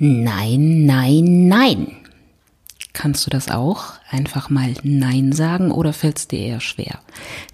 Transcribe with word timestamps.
Nein, 0.00 0.86
nein, 0.86 1.48
nein. 1.48 1.88
Kannst 2.92 3.26
du 3.26 3.30
das 3.30 3.50
auch? 3.50 3.94
Einfach 4.08 4.48
mal 4.48 4.74
Nein 4.84 5.32
sagen 5.32 5.72
oder 5.72 5.92
fällt 5.92 6.18
es 6.18 6.28
dir 6.28 6.38
eher 6.38 6.60
schwer? 6.60 7.00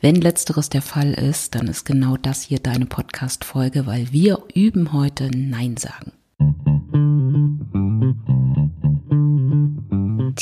Wenn 0.03 0.17
letzteres 0.17 0.69
der 0.69 0.83
Fall 0.83 1.15
ist, 1.15 1.55
dann 1.55 1.69
ist 1.69 1.87
genau 1.87 2.19
das 2.19 2.43
hier 2.43 2.59
deine 2.59 2.85
Podcast-Folge, 2.85 3.87
weil 3.87 4.13
wir 4.13 4.43
üben 4.55 4.93
heute 4.93 5.31
Nein 5.35 5.79
sagen. 5.79 6.13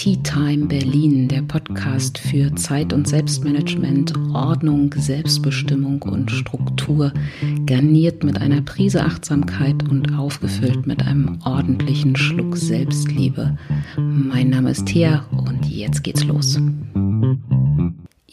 Tea 0.02 0.16
Time 0.24 0.66
Berlin, 0.66 1.28
der 1.28 1.42
Podcast 1.42 2.18
für 2.18 2.52
Zeit- 2.56 2.92
und 2.92 3.06
Selbstmanagement, 3.06 4.12
Ordnung, 4.34 4.92
Selbstbestimmung 4.96 6.02
und 6.02 6.28
Struktur, 6.28 7.12
garniert 7.66 8.24
mit 8.24 8.36
einer 8.40 8.62
Prise 8.62 9.04
Achtsamkeit 9.04 9.88
und 9.88 10.18
aufgefüllt 10.18 10.88
mit 10.88 11.06
einem 11.06 11.38
ordentlichen 11.44 12.16
Schluck 12.16 12.56
Selbstliebe. 12.56 13.56
Mein 13.96 14.50
Name 14.50 14.72
ist 14.72 14.86
Thea 14.86 15.24
und 15.30 15.66
jetzt 15.66 16.02
geht's 16.02 16.24
los. 16.24 16.58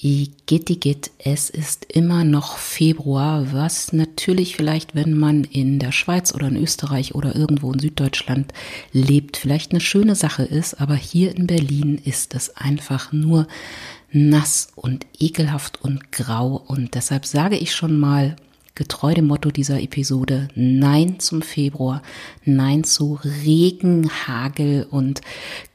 Igitt, 0.02 1.12
es 1.18 1.50
ist 1.50 1.86
immer 1.90 2.24
noch 2.24 2.58
Februar, 2.58 3.52
was 3.52 3.92
natürlich 3.92 4.56
vielleicht, 4.56 4.96
wenn 4.96 5.18
man 5.18 5.44
in 5.44 5.78
der 5.78 5.92
Schweiz 5.92 6.34
oder 6.34 6.48
in 6.48 6.56
Österreich 6.56 7.16
oder 7.16 7.36
irgendwo 7.36 7.74
in 7.74 7.80
Süddeutschland 7.80 8.54
lebt, 8.94 9.36
vielleicht 9.36 9.72
eine 9.72 9.82
schöne 9.82 10.16
Sache 10.16 10.44
ist, 10.44 10.80
aber 10.80 10.96
hier 10.96 11.36
in 11.36 11.48
Berlin 11.48 12.00
ist 12.06 12.34
es 12.34 12.56
einfach 12.56 13.12
nur 13.12 13.46
nass 14.12 14.70
und 14.76 15.06
ekelhaft 15.20 15.82
und 15.84 16.14
grau. 16.14 16.64
Und 16.66 16.96
deshalb 16.96 17.26
sage 17.26 17.58
ich 17.58 17.76
schon 17.76 18.00
mal 18.00 18.38
getreu 18.80 19.14
dem 19.14 19.28
Motto 19.28 19.52
dieser 19.52 19.82
Episode 19.82 20.48
Nein 20.56 21.20
zum 21.20 21.42
Februar, 21.42 22.02
Nein 22.46 22.86
zu 22.86 23.20
Regen, 23.44 24.10
Hagel 24.26 24.88
und 24.90 25.20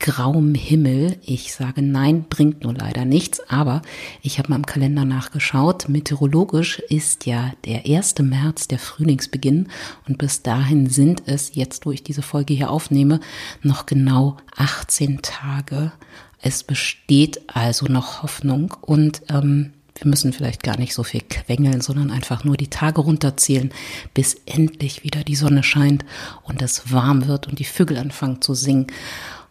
grauem 0.00 0.54
Himmel. 0.54 1.18
Ich 1.22 1.52
sage 1.52 1.83
Nein, 1.83 2.24
bringt 2.30 2.64
nur 2.64 2.72
leider 2.72 3.05
nichts, 3.05 3.41
aber 3.50 3.83
ich 4.22 4.38
habe 4.38 4.48
mal 4.48 4.56
im 4.56 4.64
Kalender 4.64 5.05
nachgeschaut. 5.05 5.86
Meteorologisch 5.91 6.78
ist 6.78 7.27
ja 7.27 7.52
der 7.66 7.84
1. 7.84 8.20
März 8.20 8.69
der 8.69 8.78
Frühlingsbeginn 8.78 9.68
und 10.08 10.16
bis 10.16 10.41
dahin 10.41 10.89
sind 10.89 11.24
es, 11.27 11.55
jetzt 11.55 11.84
wo 11.84 11.92
ich 11.92 12.05
diese 12.05 12.22
Folge 12.22 12.55
hier 12.55 12.70
aufnehme, 12.70 13.20
noch 13.62 13.84
genau 13.84 14.39
18 14.56 15.20
Tage. 15.20 15.92
Es 16.41 16.64
besteht 16.64 17.42
also 17.48 17.84
noch 17.84 18.22
Hoffnung 18.22 18.74
und 18.80 19.20
ähm, 19.28 19.73
wir 19.97 20.09
müssen 20.09 20.33
vielleicht 20.33 20.62
gar 20.62 20.78
nicht 20.78 20.95
so 20.95 21.03
viel 21.03 21.23
quengeln, 21.23 21.81
sondern 21.81 22.11
einfach 22.11 22.45
nur 22.45 22.56
die 22.56 22.69
Tage 22.69 23.00
runterzählen, 23.00 23.73
bis 24.12 24.34
endlich 24.47 25.05
wieder 25.05 25.23
die 25.23 25.36
Sonne 25.36 25.62
scheint 25.62 26.05
und 26.42 26.62
es 26.62 26.92
warm 26.92 27.28
wird 27.28 27.47
und 27.47 27.59
die 27.59 27.64
Vögel 27.64 27.98
anfangen 27.98 28.42
zu 28.42 28.55
singen 28.55 28.89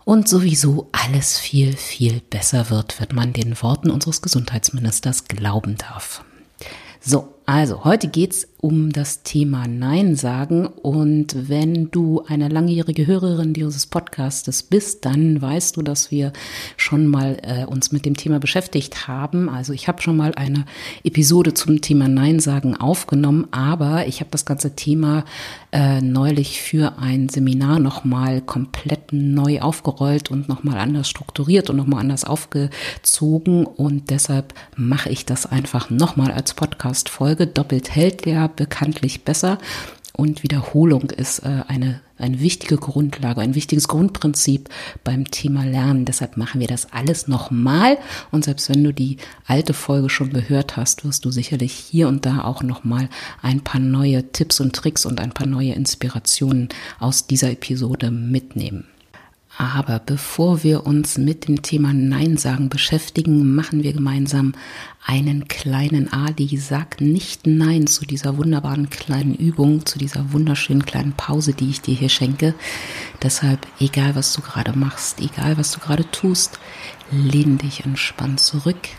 und 0.06 0.28
sowieso 0.28 0.90
alles 0.92 1.40
viel, 1.40 1.78
viel 1.78 2.22
besser 2.30 2.70
wird, 2.70 3.00
wenn 3.00 3.16
man 3.16 3.34
den 3.34 3.62
Worten 3.62 3.90
unseres 3.90 4.22
Gesundheitsministers 4.22 5.26
glauben 5.30 5.78
darf. 5.78 6.24
So, 7.00 7.34
also 7.46 7.84
heute 7.84 8.08
geht's 8.08 8.48
um 8.64 8.94
das 8.94 9.24
Thema 9.24 9.68
Nein 9.68 10.16
sagen. 10.16 10.68
Und 10.68 11.50
wenn 11.50 11.92
du 11.92 12.24
eine 12.26 12.48
langjährige 12.48 13.06
Hörerin 13.06 13.52
dieses 13.52 13.88
Podcastes 13.88 14.64
bist, 14.64 15.04
dann 15.04 15.42
weißt 15.42 15.76
du, 15.76 15.82
dass 15.82 16.12
wir 16.12 16.32
schon 16.78 17.08
mal 17.08 17.40
äh, 17.42 17.66
uns 17.66 17.92
mit 17.92 18.06
dem 18.06 18.16
Thema 18.16 18.40
beschäftigt 18.40 19.06
haben. 19.06 19.50
Also 19.50 19.74
ich 19.74 19.90
habe 19.90 20.02
schon 20.02 20.16
mal 20.16 20.34
eine 20.36 20.64
Episode 21.04 21.54
zum 21.54 21.82
Thema 21.82 22.08
Nein 22.08 22.40
sagen 22.40 22.78
aufgenommen, 22.78 23.50
aber 23.52 24.08
ich 24.08 24.22
habe 24.22 24.32
das 24.32 24.46
ganze 24.46 24.78
Thema 24.78 25.26
äh, 25.74 26.00
neulich 26.00 26.62
für 26.62 26.98
ein 27.00 27.28
Seminar 27.28 27.80
nochmal 27.80 28.40
komplett 28.40 29.12
neu 29.12 29.60
aufgerollt 29.60 30.32
und 30.32 30.48
nochmal 30.48 30.78
anders 30.78 31.10
strukturiert 31.10 31.70
und 31.70 31.76
nochmal 31.76 32.00
anders 32.00 32.24
aufgezogen. 32.24 33.66
Und 33.66 34.10
deshalb 34.10 34.54
mache 34.78 35.10
ich 35.10 35.26
das 35.26 35.46
einfach 35.46 35.90
nochmal 35.90 36.32
als 36.32 36.54
Podcast-Folge. 36.54 37.48
Doppelt 37.48 37.94
hält 37.94 38.26
ja 38.26 38.53
bekanntlich 38.56 39.24
besser. 39.24 39.58
Und 40.16 40.44
Wiederholung 40.44 41.10
ist 41.10 41.40
äh, 41.40 41.64
eine, 41.68 42.02
eine 42.20 42.40
wichtige 42.40 42.78
Grundlage, 42.78 43.42
ein 43.42 43.56
wichtiges 43.56 43.88
Grundprinzip 43.88 44.70
beim 45.04 45.32
Thema 45.32 45.66
Lernen. 45.66 46.06
Deshalb 46.06 46.38
machen 46.38 46.62
wir 46.62 46.68
das 46.68 46.94
alles 46.94 47.28
nochmal. 47.28 47.98
Und 48.30 48.46
selbst 48.46 48.70
wenn 48.70 48.84
du 48.84 48.94
die 48.94 49.18
alte 49.48 49.74
Folge 49.74 50.12
schon 50.12 50.30
gehört 50.32 50.78
hast, 50.78 51.04
wirst 51.04 51.26
du 51.26 51.32
sicherlich 51.32 51.74
hier 51.74 52.08
und 52.08 52.28
da 52.28 52.44
auch 52.44 52.62
nochmal 52.62 53.10
ein 53.42 53.62
paar 53.62 53.82
neue 53.82 54.32
Tipps 54.32 54.60
und 54.60 54.76
Tricks 54.76 55.08
und 55.08 55.20
ein 55.20 55.32
paar 55.32 55.48
neue 55.48 55.74
Inspirationen 55.74 56.70
aus 57.00 57.26
dieser 57.26 57.50
Episode 57.50 58.12
mitnehmen. 58.12 58.86
Aber 59.58 60.00
bevor 60.00 60.64
wir 60.64 60.86
uns 60.88 61.20
mit 61.20 61.48
dem 61.48 61.62
Thema 61.62 61.94
Nein 61.94 62.38
sagen 62.38 62.70
beschäftigen, 62.70 63.54
machen 63.54 63.84
wir 63.84 63.94
gemeinsam 63.94 64.54
einen 65.06 65.48
kleinen 65.48 66.12
Ali. 66.12 66.58
Sag 66.58 67.02
nicht 67.02 67.46
Nein 67.46 67.86
zu 67.86 68.06
dieser 68.06 68.38
wunderbaren 68.38 68.90
kleinen 68.90 69.36
Übung, 69.36 69.86
zu 69.86 70.00
dieser 70.00 70.34
wunderschönen 70.34 70.86
kleinen 70.86 71.14
Pause, 71.14 71.54
die 71.54 71.70
ich 71.70 71.82
dir 71.82 71.94
hier 71.94 72.10
schenke. 72.10 72.56
Deshalb, 73.22 73.68
egal 73.80 74.16
was 74.16 74.34
du 74.34 74.42
gerade 74.42 74.78
machst, 74.78 75.22
egal 75.22 75.58
was 75.58 75.72
du 75.72 75.80
gerade 75.80 76.10
tust, 76.10 76.60
lehn 77.12 77.60
dich 77.60 77.86
entspannt 77.86 78.40
zurück, 78.40 78.90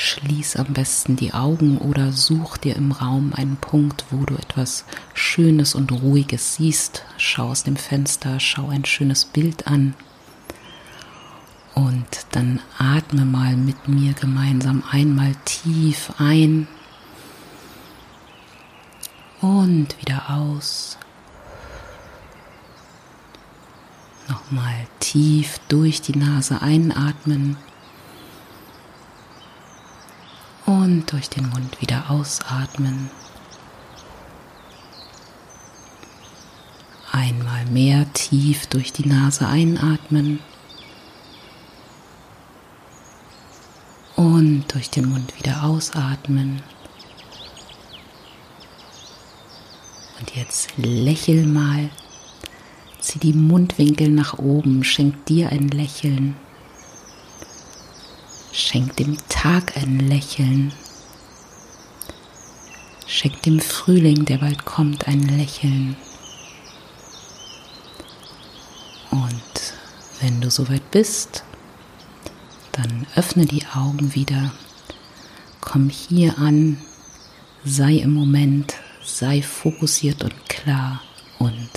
Schließ 0.00 0.54
am 0.54 0.74
besten 0.74 1.16
die 1.16 1.34
Augen 1.34 1.78
oder 1.78 2.12
such 2.12 2.56
dir 2.56 2.76
im 2.76 2.92
Raum 2.92 3.32
einen 3.34 3.56
Punkt, 3.56 4.04
wo 4.12 4.24
du 4.24 4.36
etwas 4.36 4.84
Schönes 5.12 5.74
und 5.74 5.90
Ruhiges 5.90 6.54
siehst. 6.54 7.02
Schau 7.16 7.48
aus 7.48 7.64
dem 7.64 7.74
Fenster, 7.74 8.38
schau 8.38 8.68
ein 8.68 8.84
schönes 8.84 9.24
Bild 9.24 9.66
an. 9.66 9.96
Und 11.74 12.06
dann 12.30 12.60
atme 12.78 13.24
mal 13.24 13.56
mit 13.56 13.88
mir 13.88 14.12
gemeinsam 14.12 14.84
einmal 14.88 15.34
tief 15.44 16.12
ein 16.18 16.68
und 19.40 20.00
wieder 20.00 20.30
aus. 20.30 20.96
Nochmal 24.28 24.86
tief 25.00 25.58
durch 25.66 26.00
die 26.02 26.16
Nase 26.16 26.62
einatmen 26.62 27.56
und 30.68 31.10
durch 31.12 31.30
den 31.30 31.48
Mund 31.48 31.80
wieder 31.80 32.10
ausatmen. 32.10 33.08
Einmal 37.10 37.64
mehr 37.66 38.12
tief 38.12 38.66
durch 38.66 38.92
die 38.92 39.08
Nase 39.08 39.48
einatmen 39.48 40.40
und 44.14 44.64
durch 44.74 44.90
den 44.90 45.08
Mund 45.08 45.38
wieder 45.38 45.64
ausatmen. 45.64 46.60
Und 50.20 50.36
jetzt 50.36 50.76
lächel 50.76 51.46
mal, 51.46 51.88
zieh 53.00 53.18
die 53.18 53.32
Mundwinkel 53.32 54.10
nach 54.10 54.38
oben, 54.38 54.84
schenk 54.84 55.24
dir 55.24 55.48
ein 55.48 55.68
Lächeln. 55.68 56.36
Schenk 58.60 58.96
dem 58.96 59.16
Tag 59.28 59.76
ein 59.76 60.00
Lächeln. 60.00 60.72
Schenk 63.06 63.40
dem 63.42 63.60
Frühling, 63.60 64.24
der 64.24 64.38
bald 64.38 64.64
kommt, 64.64 65.06
ein 65.06 65.22
Lächeln. 65.38 65.96
Und 69.12 69.72
wenn 70.20 70.40
du 70.40 70.50
soweit 70.50 70.90
bist, 70.90 71.44
dann 72.72 73.06
öffne 73.14 73.46
die 73.46 73.64
Augen 73.66 74.16
wieder. 74.16 74.52
Komm 75.60 75.88
hier 75.88 76.36
an, 76.38 76.78
sei 77.64 77.98
im 77.98 78.12
Moment, 78.12 78.74
sei 79.04 79.40
fokussiert 79.40 80.24
und 80.24 80.48
klar 80.48 81.00
und 81.38 81.70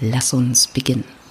lass 0.00 0.32
uns 0.32 0.68
beginnen. 0.68 1.21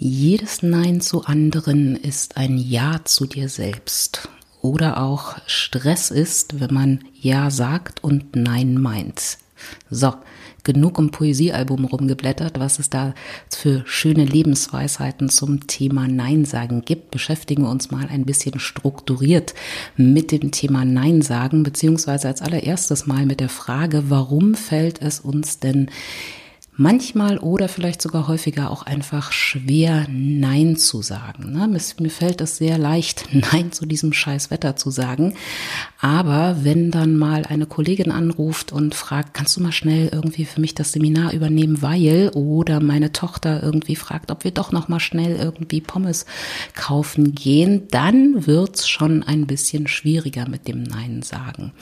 Jedes 0.00 0.62
Nein 0.62 1.00
zu 1.00 1.24
anderen 1.24 1.96
ist 1.96 2.36
ein 2.36 2.56
Ja 2.56 3.00
zu 3.04 3.26
dir 3.26 3.48
selbst. 3.48 4.28
Oder 4.62 5.02
auch 5.02 5.34
Stress 5.48 6.12
ist, 6.12 6.60
wenn 6.60 6.72
man 6.72 7.00
Ja 7.20 7.50
sagt 7.50 8.04
und 8.04 8.36
Nein 8.36 8.80
meint. 8.80 9.38
So, 9.90 10.14
genug 10.62 11.00
im 11.00 11.10
Poesiealbum 11.10 11.84
rumgeblättert, 11.84 12.60
was 12.60 12.78
es 12.78 12.90
da 12.90 13.12
für 13.50 13.82
schöne 13.86 14.24
Lebensweisheiten 14.24 15.30
zum 15.30 15.66
Thema 15.66 16.06
Nein 16.06 16.44
sagen 16.44 16.82
gibt. 16.84 17.10
Beschäftigen 17.10 17.64
wir 17.64 17.70
uns 17.70 17.90
mal 17.90 18.06
ein 18.06 18.24
bisschen 18.24 18.60
strukturiert 18.60 19.54
mit 19.96 20.30
dem 20.30 20.52
Thema 20.52 20.84
Nein 20.84 21.22
sagen, 21.22 21.64
beziehungsweise 21.64 22.28
als 22.28 22.40
allererstes 22.40 23.08
mal 23.08 23.26
mit 23.26 23.40
der 23.40 23.48
Frage, 23.48 24.04
warum 24.10 24.54
fällt 24.54 25.02
es 25.02 25.18
uns 25.18 25.58
denn 25.58 25.90
manchmal 26.78 27.38
oder 27.38 27.68
vielleicht 27.68 28.00
sogar 28.00 28.28
häufiger 28.28 28.70
auch 28.70 28.84
einfach 28.84 29.32
schwer 29.32 30.06
Nein 30.08 30.76
zu 30.76 31.02
sagen. 31.02 31.52
Ne? 31.52 31.66
Mir 31.98 32.10
fällt 32.10 32.40
es 32.40 32.56
sehr 32.56 32.78
leicht, 32.78 33.26
Nein 33.52 33.72
zu 33.72 33.84
diesem 33.84 34.12
scheiß 34.12 34.50
Wetter 34.50 34.76
zu 34.76 34.90
sagen. 34.90 35.34
Aber 36.00 36.58
wenn 36.62 36.92
dann 36.92 37.18
mal 37.18 37.44
eine 37.44 37.66
Kollegin 37.66 38.12
anruft 38.12 38.72
und 38.72 38.94
fragt, 38.94 39.34
kannst 39.34 39.56
du 39.56 39.60
mal 39.60 39.72
schnell 39.72 40.08
irgendwie 40.12 40.44
für 40.44 40.60
mich 40.60 40.74
das 40.74 40.92
Seminar 40.92 41.32
übernehmen, 41.32 41.82
weil 41.82 42.30
oder 42.34 42.80
meine 42.80 43.10
Tochter 43.10 43.60
irgendwie 43.62 43.96
fragt, 43.96 44.30
ob 44.30 44.44
wir 44.44 44.52
doch 44.52 44.70
noch 44.70 44.86
mal 44.86 45.00
schnell 45.00 45.34
irgendwie 45.34 45.80
Pommes 45.80 46.26
kaufen 46.74 47.34
gehen, 47.34 47.88
dann 47.90 48.46
wird's 48.46 48.88
schon 48.88 49.24
ein 49.24 49.48
bisschen 49.48 49.88
schwieriger 49.88 50.48
mit 50.48 50.68
dem 50.68 50.84
Nein 50.84 51.22
sagen. 51.22 51.72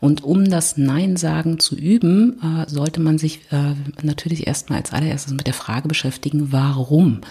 Und 0.00 0.24
um 0.24 0.48
das 0.48 0.78
Nein 0.78 1.16
sagen 1.16 1.60
zu 1.60 1.76
üben, 1.76 2.40
äh, 2.42 2.68
sollte 2.68 3.00
man 3.00 3.18
sich 3.18 3.40
äh, 3.52 3.74
natürlich 4.30 4.46
erstmal 4.46 4.78
als 4.78 4.92
allererstes 4.92 5.32
mit 5.32 5.46
der 5.46 5.54
Frage 5.54 5.88
beschäftigen, 5.88 6.52
warum? 6.52 7.22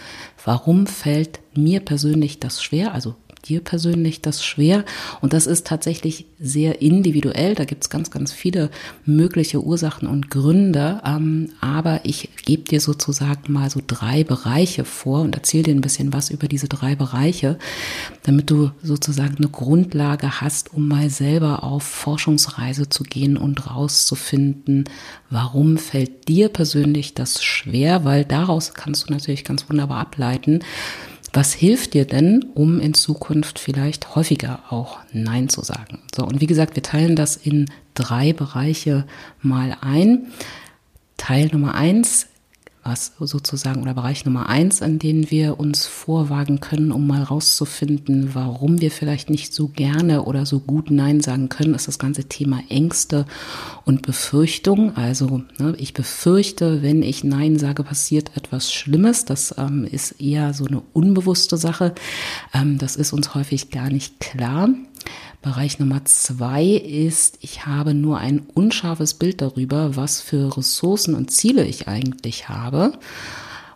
Warum 0.43 0.85
fällt 0.85 1.39
mir 1.55 1.79
persönlich 1.79 2.39
das 2.39 2.61
schwer? 2.61 2.93
Also 2.93 3.15
dir 3.45 3.61
persönlich 3.61 4.21
das 4.21 4.43
schwer? 4.43 4.85
Und 5.21 5.33
das 5.33 5.47
ist 5.47 5.67
tatsächlich 5.67 6.25
sehr 6.39 6.81
individuell. 6.81 7.55
Da 7.55 7.65
gibt 7.65 7.83
es 7.83 7.89
ganz, 7.89 8.11
ganz 8.11 8.31
viele 8.31 8.69
mögliche 9.05 9.63
Ursachen 9.63 10.07
und 10.07 10.29
Gründe. 10.29 11.01
Ähm, 11.05 11.51
aber 11.61 12.01
ich 12.03 12.29
gebe 12.45 12.63
dir 12.63 12.79
sozusagen 12.79 13.51
mal 13.51 13.69
so 13.69 13.81
drei 13.85 14.23
Bereiche 14.23 14.85
vor 14.85 15.21
und 15.21 15.35
erzähle 15.35 15.63
dir 15.63 15.75
ein 15.75 15.81
bisschen 15.81 16.13
was 16.13 16.29
über 16.29 16.47
diese 16.47 16.67
drei 16.67 16.95
Bereiche, 16.95 17.57
damit 18.23 18.49
du 18.49 18.71
sozusagen 18.81 19.37
eine 19.37 19.49
Grundlage 19.49 20.41
hast, 20.41 20.73
um 20.73 20.87
mal 20.87 21.09
selber 21.09 21.63
auf 21.63 21.83
Forschungsreise 21.83 22.89
zu 22.89 23.03
gehen 23.03 23.37
und 23.37 23.69
rauszufinden, 23.69 24.85
warum 25.29 25.77
fällt 25.77 26.27
dir 26.27 26.49
persönlich 26.49 27.13
das 27.13 27.43
schwer? 27.43 28.05
Weil 28.05 28.25
daraus 28.25 28.73
kannst 28.73 29.09
du 29.09 29.13
natürlich 29.13 29.43
ganz 29.43 29.69
wunderbar 29.69 29.99
ableiten, 29.99 30.59
was 31.33 31.53
hilft 31.53 31.93
dir 31.93 32.05
denn, 32.05 32.45
um 32.55 32.79
in 32.79 32.93
Zukunft 32.93 33.59
vielleicht 33.59 34.15
häufiger 34.15 34.63
auch 34.69 34.99
Nein 35.11 35.49
zu 35.49 35.63
sagen? 35.63 35.99
So, 36.15 36.23
und 36.25 36.41
wie 36.41 36.47
gesagt, 36.47 36.75
wir 36.75 36.83
teilen 36.83 37.15
das 37.15 37.35
in 37.35 37.69
drei 37.93 38.33
Bereiche 38.33 39.05
mal 39.41 39.77
ein. 39.81 40.27
Teil 41.17 41.49
Nummer 41.51 41.75
eins 41.75 42.28
was 42.89 43.13
sozusagen 43.19 43.81
oder 43.81 43.93
Bereich 43.93 44.25
Nummer 44.25 44.49
eins, 44.49 44.81
an 44.81 44.97
den 44.97 45.29
wir 45.29 45.59
uns 45.59 45.85
vorwagen 45.85 46.59
können, 46.59 46.91
um 46.91 47.05
mal 47.05 47.21
rauszufinden, 47.21 48.31
warum 48.33 48.81
wir 48.81 48.89
vielleicht 48.91 49.29
nicht 49.29 49.53
so 49.53 49.67
gerne 49.67 50.23
oder 50.23 50.45
so 50.45 50.59
gut 50.59 50.89
Nein 50.89 51.21
sagen 51.21 51.47
können, 51.49 51.75
ist 51.75 51.87
das 51.87 51.99
ganze 51.99 52.25
Thema 52.25 52.61
Ängste 52.69 53.25
und 53.85 54.01
Befürchtung. 54.01 54.97
Also 54.97 55.43
ne, 55.59 55.75
ich 55.77 55.93
befürchte, 55.93 56.81
wenn 56.81 57.03
ich 57.03 57.23
Nein 57.23 57.59
sage, 57.59 57.83
passiert 57.83 58.35
etwas 58.35 58.73
Schlimmes. 58.73 59.23
Das 59.23 59.53
ähm, 59.57 59.85
ist 59.89 60.19
eher 60.19 60.53
so 60.53 60.65
eine 60.65 60.81
unbewusste 60.93 61.57
Sache. 61.57 61.93
Ähm, 62.53 62.79
das 62.79 62.95
ist 62.95 63.13
uns 63.13 63.35
häufig 63.35 63.69
gar 63.69 63.89
nicht 63.89 64.19
klar. 64.19 64.69
Bereich 65.41 65.79
Nummer 65.79 66.03
zwei 66.03 66.65
ist, 66.65 67.37
ich 67.41 67.65
habe 67.65 67.93
nur 67.93 68.17
ein 68.17 68.41
unscharfes 68.53 69.13
Bild 69.13 69.41
darüber, 69.41 69.95
was 69.95 70.21
für 70.21 70.57
Ressourcen 70.57 71.15
und 71.15 71.31
Ziele 71.31 71.63
ich 71.63 71.87
eigentlich 71.87 72.49
habe. 72.49 72.93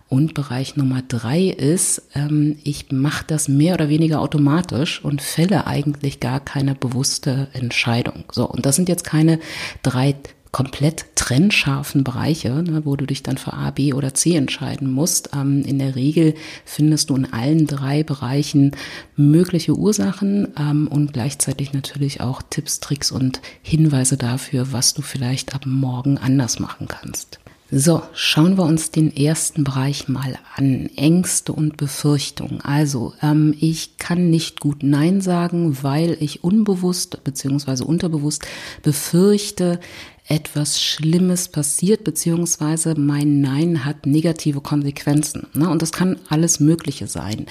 Und 0.10 0.34
Bereich 0.34 0.76
Nummer 0.76 1.02
drei 1.08 1.46
ist, 1.46 2.04
ähm, 2.14 2.58
ich 2.64 2.92
mache 2.92 3.24
das 3.26 3.48
mehr 3.48 3.76
oder 3.76 3.90
weniger 3.90 4.20
automatisch 4.20 5.04
und 5.04 5.22
fälle 5.22 5.66
eigentlich 5.66 6.20
gar 6.20 6.40
keine 6.40 6.76
bewusste 6.76 7.48
Entscheidung. 7.54 8.26
So, 8.32 8.48
und 8.48 8.66
das 8.66 8.76
sind 8.76 8.90
jetzt 8.90 9.06
keine 9.06 9.40
drei 9.82 10.16
komplett 10.54 11.08
trennscharfen 11.16 12.04
Bereiche, 12.04 12.54
ne, 12.62 12.86
wo 12.86 12.96
du 12.96 13.08
dich 13.08 13.24
dann 13.24 13.38
für 13.38 13.54
A, 13.54 13.72
B 13.72 13.92
oder 13.92 14.14
C 14.14 14.36
entscheiden 14.36 14.90
musst. 14.90 15.32
Ähm, 15.36 15.64
in 15.64 15.80
der 15.80 15.96
Regel 15.96 16.36
findest 16.64 17.10
du 17.10 17.16
in 17.16 17.34
allen 17.34 17.66
drei 17.66 18.04
Bereichen 18.04 18.72
mögliche 19.16 19.74
Ursachen 19.74 20.54
ähm, 20.58 20.88
und 20.88 21.12
gleichzeitig 21.12 21.74
natürlich 21.74 22.22
auch 22.22 22.44
Tipps, 22.48 22.80
Tricks 22.80 23.12
und 23.12 23.42
Hinweise 23.64 24.16
dafür, 24.16 24.72
was 24.72 24.94
du 24.94 25.02
vielleicht 25.02 25.56
ab 25.56 25.66
morgen 25.66 26.20
anders 26.20 26.60
machen 26.60 26.88
kannst. 26.88 27.40
So, 27.76 28.04
schauen 28.14 28.56
wir 28.56 28.66
uns 28.66 28.92
den 28.92 29.16
ersten 29.18 29.64
Bereich 29.64 30.08
mal 30.08 30.38
an. 30.56 30.92
Ängste 30.96 31.54
und 31.54 31.76
Befürchtungen. 31.76 32.62
Also, 32.62 33.14
ähm, 33.24 33.56
ich 33.60 33.98
kann 33.98 34.30
nicht 34.30 34.60
gut 34.60 34.84
Nein 34.84 35.22
sagen, 35.22 35.80
weil 35.82 36.16
ich 36.20 36.44
unbewusst 36.44 37.24
bzw. 37.24 37.84
unterbewusst 37.84 38.46
befürchte, 38.84 39.80
etwas 40.28 40.82
Schlimmes 40.82 41.50
passiert, 41.50 42.06
beziehungsweise 42.06 42.96
mein 42.98 43.42
Nein 43.42 43.84
hat 43.84 44.06
negative 44.06 44.62
Konsequenzen. 44.62 45.48
Ne? 45.54 45.70
Und 45.70 45.82
das 45.82 45.92
kann 45.92 46.18
alles 46.30 46.62
Mögliche 46.62 47.08
sein. 47.08 47.46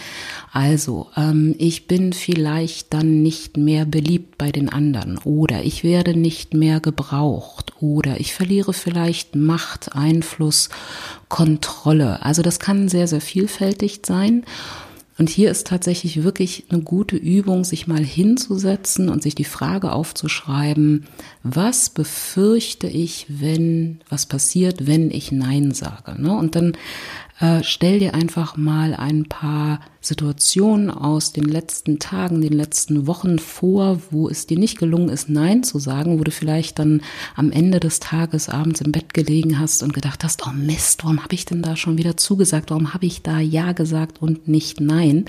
Also, 0.53 1.09
ähm, 1.17 1.55
ich 1.59 1.87
bin 1.87 2.15
vielleicht 2.15 2.95
dann 2.95 3.23
nicht 3.23 3.59
mehr 3.59 3.85
beliebt 3.85 4.39
bei 4.39 4.51
den 4.51 4.71
anderen 4.71 5.19
oder 5.19 5.63
ich 5.65 5.85
werde 5.85 6.17
nicht 6.17 6.55
mehr 6.55 6.81
gebraucht 6.81 7.75
oder 7.81 8.21
ich 8.21 8.33
verliere 8.33 8.73
vielleicht 8.73 9.37
Macht, 9.37 9.95
Einfluss, 9.95 10.71
Kontrolle. 11.29 12.23
Also 12.23 12.43
das 12.43 12.59
kann 12.59 12.89
sehr, 12.89 13.07
sehr 13.07 13.21
vielfältig 13.21 14.01
sein. 14.07 14.45
Und 15.23 15.31
hier 15.31 15.53
ist 15.53 15.69
tatsächlich 15.69 16.25
wirklich 16.25 16.65
eine 16.71 16.83
gute 16.83 17.15
Übung, 17.15 17.63
sich 17.63 17.87
mal 17.87 18.03
hinzusetzen 18.03 19.09
und 19.09 19.23
sich 19.23 19.37
die 19.37 19.45
Frage 19.45 19.93
aufzuschreiben, 19.93 21.07
was 21.45 21.91
befürchte 21.91 22.89
ich, 22.89 23.27
wenn, 23.29 24.01
was 24.09 24.27
passiert, 24.27 24.89
wenn 24.89 25.13
ich 25.13 25.31
Nein 25.31 25.71
sage. 25.75 26.21
Ne? 26.21 26.37
Und 26.37 26.57
dann 26.57 26.77
äh, 27.41 27.63
stell 27.63 27.99
dir 27.99 28.15
einfach 28.15 28.57
mal 28.57 28.95
ein 28.95 29.25
paar 29.25 29.81
Situationen 30.01 30.91
aus 30.91 31.33
den 31.33 31.45
letzten 31.45 31.99
Tagen, 31.99 32.41
den 32.41 32.53
letzten 32.53 33.07
Wochen 33.07 33.39
vor, 33.39 34.01
wo 34.11 34.29
es 34.29 34.47
dir 34.47 34.59
nicht 34.59 34.79
gelungen 34.79 35.09
ist, 35.09 35.29
Nein 35.29 35.63
zu 35.63 35.79
sagen, 35.79 36.19
wo 36.19 36.25
du 36.25 36.31
vielleicht 36.31 36.79
dann 36.79 37.01
am 37.35 37.51
Ende 37.51 37.81
des 37.81 38.01
Tages 38.01 38.49
abends 38.49 38.81
im 38.81 38.93
Bett 38.93 39.15
gelegen 39.15 39.59
hast 39.59 39.83
und 39.83 39.95
gedacht 39.95 40.25
hast, 40.25 40.47
oh 40.47 40.53
Mist, 40.53 41.05
warum 41.05 41.23
habe 41.23 41.35
ich 41.35 41.45
denn 41.45 41.63
da 41.63 41.77
schon 41.77 41.99
wieder 41.99 42.17
zugesagt? 42.17 42.71
Warum 42.71 42.95
habe 42.95 43.07
ich 43.07 43.23
da 43.23 43.41
Ja 43.41 43.73
gesagt 43.73 44.21
und 44.21 44.49
nicht 44.49 44.81
Nein? 44.81 45.25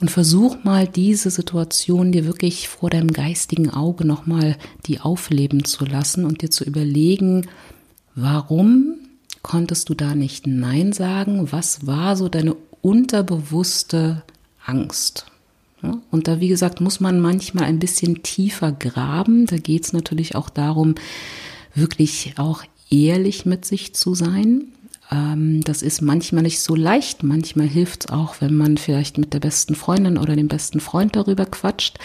Und 0.00 0.10
versuch 0.10 0.64
mal 0.64 0.88
diese 0.88 1.30
Situation 1.30 2.10
dir 2.10 2.24
wirklich 2.24 2.68
vor 2.68 2.90
deinem 2.90 3.12
geistigen 3.12 3.70
Auge 3.70 4.04
nochmal 4.04 4.56
die 4.86 4.98
aufleben 4.98 5.64
zu 5.64 5.84
lassen 5.84 6.24
und 6.24 6.42
dir 6.42 6.50
zu 6.50 6.64
überlegen, 6.64 7.46
warum 8.16 8.96
konntest 9.42 9.88
du 9.88 9.94
da 9.94 10.14
nicht 10.14 10.46
Nein 10.46 10.92
sagen? 10.92 11.52
Was 11.52 11.86
war 11.86 12.16
so 12.16 12.28
deine 12.28 12.56
unterbewusste 12.80 14.22
Angst? 14.64 15.26
und 16.10 16.28
da, 16.28 16.40
wie 16.40 16.48
gesagt, 16.48 16.80
muss 16.80 17.00
man 17.00 17.20
manchmal 17.20 17.64
ein 17.64 17.78
bisschen 17.78 18.22
tiefer 18.22 18.72
graben. 18.72 19.46
Da 19.46 19.56
geht 19.56 19.84
es 19.84 19.92
natürlich 19.92 20.36
auch 20.36 20.48
darum, 20.48 20.94
wirklich 21.74 22.34
auch 22.36 22.62
ehrlich 22.90 23.46
mit 23.46 23.64
sich 23.64 23.94
zu 23.94 24.14
sein. 24.14 24.66
Ähm, 25.10 25.62
das 25.64 25.82
ist 25.82 26.00
manchmal 26.00 26.42
nicht 26.42 26.60
so 26.60 26.74
leicht. 26.74 27.22
Manchmal 27.22 27.66
hilft 27.66 28.04
es 28.04 28.10
auch, 28.12 28.36
wenn 28.40 28.54
man 28.54 28.76
vielleicht 28.76 29.18
mit 29.18 29.34
der 29.34 29.40
besten 29.40 29.74
Freundin 29.74 30.18
oder 30.18 30.36
dem 30.36 30.48
besten 30.48 30.80
Freund 30.80 31.16
darüber 31.16 31.46
quatscht 31.46 31.98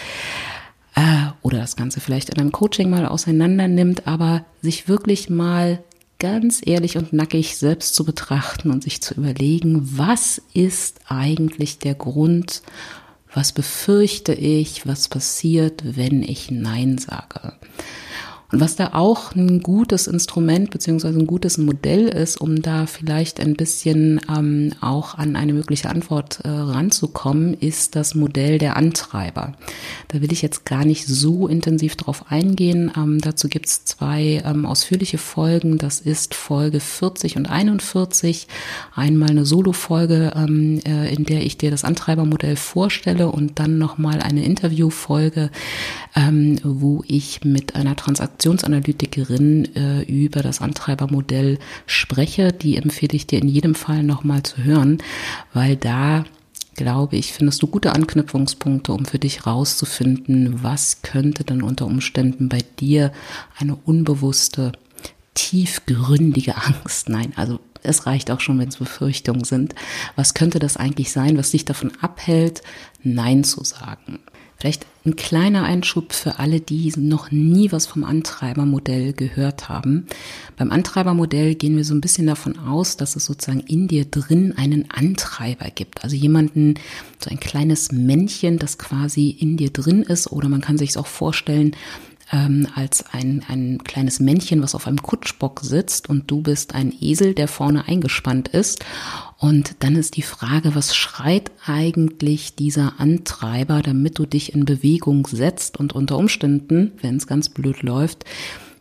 äh, 0.96 1.28
oder 1.42 1.60
das 1.60 1.76
Ganze 1.76 2.00
vielleicht 2.00 2.30
in 2.30 2.40
einem 2.40 2.52
Coaching 2.52 2.90
mal 2.90 3.06
auseinander 3.06 3.68
nimmt, 3.68 4.08
aber 4.08 4.46
sich 4.62 4.88
wirklich 4.88 5.30
mal 5.30 5.84
ganz 6.20 6.62
ehrlich 6.66 6.98
und 6.98 7.14
nackig 7.14 7.58
selbst 7.58 7.96
zu 7.96 8.04
betrachten 8.04 8.72
und 8.72 8.84
sich 8.84 9.02
zu 9.02 9.14
überlegen, 9.16 9.98
was 9.98 10.42
ist 10.54 11.00
eigentlich 11.08 11.80
der 11.80 11.96
Grund, 11.96 12.62
was 13.34 13.52
befürchte 13.52 14.34
ich, 14.34 14.88
was 14.88 15.08
passiert, 15.08 15.84
wenn 15.84 16.24
ich 16.24 16.50
Nein 16.50 16.98
sage. 16.98 17.54
Und 18.50 18.62
was 18.62 18.78
da 18.78 18.94
auch 18.94 19.36
ein 19.36 19.62
gutes 19.62 20.08
Instrument 20.08 20.72
beziehungsweise 20.72 21.20
ein 21.20 21.28
gutes 21.28 21.58
Modell 21.58 22.08
ist, 22.08 22.40
um 22.40 22.62
da 22.62 22.86
vielleicht 22.86 23.42
ein 23.42 23.56
bisschen 23.56 24.22
ähm, 24.34 24.72
auch 24.80 25.16
an 25.16 25.36
eine 25.36 25.52
mögliche 25.52 25.90
Antwort 25.90 26.40
äh, 26.46 26.48
ranzukommen, 26.50 27.56
ist 27.56 27.98
das 27.98 28.16
Modell 28.16 28.58
der 28.58 28.78
Antreiber. 28.78 29.52
Da 30.08 30.22
will 30.22 30.32
ich 30.32 30.42
jetzt 30.42 30.66
gar 30.66 30.86
nicht 30.86 31.06
so 31.06 31.50
intensiv 31.50 31.98
drauf 31.98 32.32
eingehen. 32.32 32.90
Ähm, 32.96 33.20
dazu 33.20 33.50
gibt's 33.50 33.84
zwei 33.84 34.42
ähm, 34.46 34.66
ausführliche 34.66 35.18
Folgen. 35.18 35.78
Das 35.78 36.00
ist 36.00 36.34
Folge 36.34 36.80
40 36.80 37.36
und 37.36 37.50
41. 37.50 38.48
Einmal 38.96 39.32
eine 39.32 39.46
Solo-Folge, 39.46 40.32
ähm, 40.38 40.80
äh, 40.86 41.14
in 41.14 41.26
der 41.26 41.46
ich 41.46 41.58
dir 41.58 41.70
das 41.70 41.84
Antreibermodell 41.84 42.56
vorstelle 42.56 43.28
und 43.28 43.60
dann 43.60 43.78
nochmal 43.78 44.22
eine 44.22 44.46
Interviewfolge, 44.46 45.52
ähm, 46.16 46.60
wo 46.64 47.04
ich 47.08 47.44
mit 47.44 47.76
einer 47.76 47.98
Transaktion 47.98 48.37
Transaktionsanalytikerin 48.38 49.76
äh, 49.76 50.02
über 50.04 50.42
das 50.42 50.62
Antreibermodell 50.62 51.60
spreche. 51.86 52.52
Die 52.54 52.78
empfehle 52.78 53.16
ich 53.16 53.28
dir 53.28 53.42
in 53.42 53.48
jedem 53.48 53.76
Fall 53.76 54.04
nochmal 54.04 54.44
zu 54.44 54.64
hören, 54.64 55.00
weil 55.54 55.76
da 55.76 56.26
glaube 56.76 57.16
ich, 57.16 57.34
findest 57.34 57.64
du 57.64 57.68
gute 57.68 57.94
Anknüpfungspunkte, 57.94 58.92
um 58.94 59.06
für 59.06 59.18
dich 59.18 59.48
rauszufinden, 59.48 60.62
was 60.62 61.02
könnte 61.02 61.44
denn 61.44 61.64
unter 61.64 61.88
Umständen 61.88 62.50
bei 62.50 62.60
dir 62.80 63.12
eine 63.58 63.76
unbewusste 63.76 64.74
tiefgründige 65.34 66.56
Angst. 66.56 67.10
Nein, 67.10 67.34
also 67.36 67.60
es 67.82 68.06
reicht 68.06 68.30
auch 68.30 68.42
schon, 68.42 68.60
wenn 68.60 68.70
es 68.70 68.78
Befürchtungen 68.78 69.44
sind. 69.44 69.74
Was 70.16 70.36
könnte 70.36 70.60
das 70.60 70.78
eigentlich 70.78 71.12
sein, 71.12 71.36
was 71.36 71.50
dich 71.50 71.66
davon 71.66 71.94
abhält, 72.00 72.62
Nein 73.02 73.44
zu 73.44 73.64
sagen? 73.64 74.20
Vielleicht 74.58 74.88
ein 75.06 75.16
kleiner 75.16 75.64
Einschub 75.64 76.14
für 76.14 76.40
alle, 76.40 76.60
die 76.60 76.92
noch 76.98 77.30
nie 77.32 77.72
was 77.72 77.86
vom 77.86 78.04
Antreibermodell 78.04 79.14
gehört 79.14 79.70
haben. 79.70 80.08
Beim 80.58 80.72
Antreibermodell 80.72 81.54
gehen 81.54 81.78
wir 81.78 81.86
so 81.86 81.94
ein 81.94 82.02
bisschen 82.02 82.26
davon 82.26 82.58
aus, 82.58 82.98
dass 82.98 83.16
es 83.16 83.26
sozusagen 83.26 83.60
in 83.62 83.88
dir 83.88 84.06
drin 84.06 84.56
einen 84.58 84.90
Antreiber 84.90 85.70
gibt. 85.70 86.04
Also 86.04 86.16
jemanden, 86.16 86.74
so 87.20 87.30
ein 87.30 87.40
kleines 87.40 87.92
Männchen, 87.92 88.58
das 88.58 88.80
quasi 88.80 89.30
in 89.30 89.58
dir 89.58 89.70
drin 89.70 90.02
ist. 90.02 90.32
Oder 90.32 90.50
man 90.50 90.62
kann 90.62 90.80
sich 90.80 90.90
es 90.90 90.98
auch 90.98 91.08
vorstellen, 91.08 91.76
ähm, 92.32 92.68
als 92.76 93.06
ein, 93.14 93.44
ein 93.48 93.80
kleines 93.84 94.20
Männchen, 94.20 94.62
was 94.62 94.76
auf 94.76 94.88
einem 94.88 95.02
Kutschbock 95.02 95.62
sitzt 95.62 96.10
und 96.10 96.30
du 96.30 96.42
bist 96.42 96.76
ein 96.76 96.94
Esel, 97.00 97.34
der 97.34 97.48
vorne 97.48 97.88
eingespannt 97.88 98.50
ist. 98.50 98.84
Und 99.38 99.76
dann 99.80 99.96
ist 99.96 100.16
die 100.18 100.24
Frage, 100.24 100.76
was 100.76 100.96
schreit 100.96 101.52
eigentlich 101.66 102.56
dieser 102.56 103.00
Antreiber, 103.00 103.82
damit 103.82 104.20
du 104.20 104.26
dich 104.26 104.54
in 104.54 104.66
Bewegung 104.66 105.28
setzt 105.28 105.78
und 105.78 105.94
unter 105.94 106.18
Umständen, 106.18 106.94
wenn 107.02 107.18
es 107.18 107.28
ganz 107.28 107.50
blöd 107.50 107.84
läuft, 107.84 108.26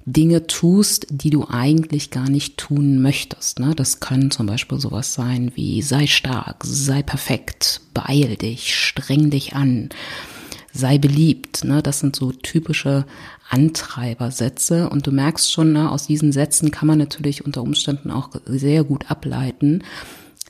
Dinge 0.07 0.47
tust, 0.47 1.09
die 1.11 1.31
du 1.31 1.49
eigentlich 1.49 2.11
gar 2.11 2.31
nicht 2.31 2.59
tun 2.59 3.03
möchtest. 3.03 3.59
Ne? 3.59 3.75
Das 3.75 3.99
kann 3.99 4.31
zum 4.31 4.47
Beispiel 4.47 4.79
sowas 4.79 5.15
sein 5.15 5.51
wie 5.57 5.83
sei 5.83 6.07
stark, 6.07 6.63
sei 6.65 7.03
perfekt, 7.03 7.81
beeil 7.93 8.37
dich, 8.37 8.77
streng 8.77 9.31
dich 9.31 9.55
an, 9.55 9.89
sei 10.73 10.99
beliebt. 10.99 11.65
Ne? 11.65 11.83
Das 11.83 11.99
sind 11.99 12.15
so 12.15 12.31
typische 12.31 13.05
Antreibersätze. 13.49 14.89
Und 14.89 15.07
du 15.07 15.13
merkst 15.13 15.51
schon, 15.51 15.73
ne, 15.73 15.91
aus 15.91 16.07
diesen 16.07 16.33
Sätzen 16.33 16.71
kann 16.71 16.89
man 16.89 16.99
natürlich 16.99 17.45
unter 17.45 17.63
Umständen 17.63 18.11
auch 18.11 18.31
sehr 18.47 18.85
gut 18.85 19.11
ableiten, 19.11 19.83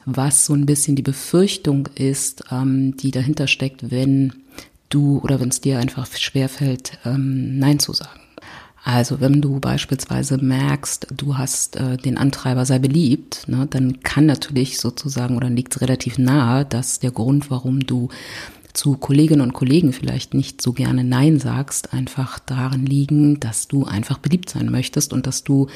was 0.05 0.47
so 0.47 0.55
ein 0.55 0.67
bisschen 0.67 0.97
die 0.97 1.03
Befürchtung 1.03 1.89
ist, 1.95 2.45
ähm, 2.51 2.97
die 2.97 3.11
dahinter 3.11 3.49
steckt, 3.49 3.91
wenn 3.91 4.33
du 4.89 5.19
oder 5.19 5.41
wenn 5.41 5.49
es 5.49 5.61
dir 5.61 5.79
einfach 5.79 6.07
schwerfällt, 6.15 6.99
ähm, 7.05 7.59
Nein 7.59 7.79
zu 7.79 7.93
sagen. 7.93 8.21
Also 8.85 9.21
wenn 9.21 9.41
du 9.41 9.59
beispielsweise 9.59 10.39
merkst, 10.39 11.09
du 11.11 11.37
hast 11.37 11.75
äh, 11.75 11.97
den 11.97 12.17
Antreiber 12.17 12.65
sei 12.65 12.79
beliebt, 12.79 13.49
ne, 13.49 13.67
dann 13.69 14.01
kann 14.03 14.27
natürlich 14.27 14.79
sozusagen 14.79 15.37
oder 15.37 15.51
liegt 15.51 15.75
es 15.75 15.81
relativ 15.81 16.19
nahe, 16.19 16.65
dass 16.65 17.01
der 17.01 17.11
Grund, 17.11 17.51
warum 17.51 17.81
du 17.81 18.11
zu 18.77 18.97
Kolleginnen 18.97 19.41
und 19.41 19.53
Kollegen 19.53 19.93
vielleicht 19.93 20.35
nicht 20.35 20.61
so 20.61 20.73
gerne 20.73 21.05
Nein 21.05 21.39
sagst, 21.39 21.93
einfach 21.93 22.39
darin 22.39 22.85
liegen, 22.85 23.41
dass 23.41 23.69
du 23.69 23.85
einfach 23.85 24.19
beliebt 24.19 24.51
sein 24.51 24.71
möchtest 24.71 25.13
und 25.13 25.27
dass 25.27 25.45
du 25.45 25.69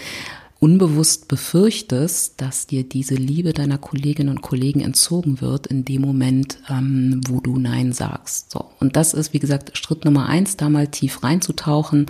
unbewusst 0.60 1.26
befürchtest, 1.26 2.40
dass 2.40 2.66
dir 2.66 2.84
diese 2.84 3.14
Liebe 3.14 3.54
deiner 3.54 3.78
Kolleginnen 3.78 4.28
und 4.28 4.42
Kollegen 4.42 4.80
entzogen 4.80 5.40
wird 5.40 5.66
in 5.66 5.86
dem 5.86 6.02
Moment, 6.02 6.58
ähm, 6.68 7.22
wo 7.26 7.40
du 7.40 7.58
Nein 7.58 7.92
sagst. 7.92 8.50
So. 8.50 8.66
Und 8.78 8.94
das 8.96 9.14
ist, 9.14 9.32
wie 9.32 9.38
gesagt, 9.38 9.76
Schritt 9.76 10.04
Nummer 10.04 10.26
eins, 10.26 10.58
da 10.58 10.68
mal 10.68 10.88
tief 10.88 11.22
reinzutauchen 11.22 12.06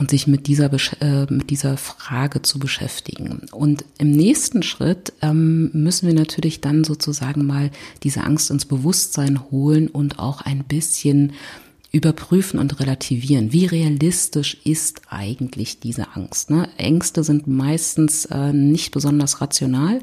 und 0.00 0.10
sich 0.10 0.26
mit 0.26 0.46
dieser, 0.46 0.70
äh, 1.00 1.26
mit 1.28 1.50
dieser 1.50 1.76
Frage 1.76 2.40
zu 2.40 2.58
beschäftigen. 2.58 3.42
Und 3.52 3.84
im 3.98 4.10
nächsten 4.10 4.62
Schritt 4.62 5.12
ähm, 5.20 5.70
müssen 5.74 6.06
wir 6.06 6.14
natürlich 6.14 6.62
dann 6.62 6.84
sozusagen 6.84 7.44
mal 7.46 7.70
diese 8.02 8.24
Angst 8.24 8.50
ins 8.50 8.64
Bewusstsein 8.64 9.50
holen 9.50 9.88
und 9.88 10.18
auch 10.18 10.40
ein 10.40 10.64
bisschen 10.64 11.34
überprüfen 11.92 12.60
und 12.60 12.78
relativieren. 12.78 13.52
Wie 13.52 13.66
realistisch 13.66 14.56
ist 14.64 15.02
eigentlich 15.08 15.80
diese 15.80 16.14
Angst? 16.14 16.50
Ne? 16.50 16.68
Ängste 16.76 17.24
sind 17.24 17.48
meistens 17.48 18.26
äh, 18.26 18.52
nicht 18.52 18.92
besonders 18.92 19.40
rational, 19.40 20.00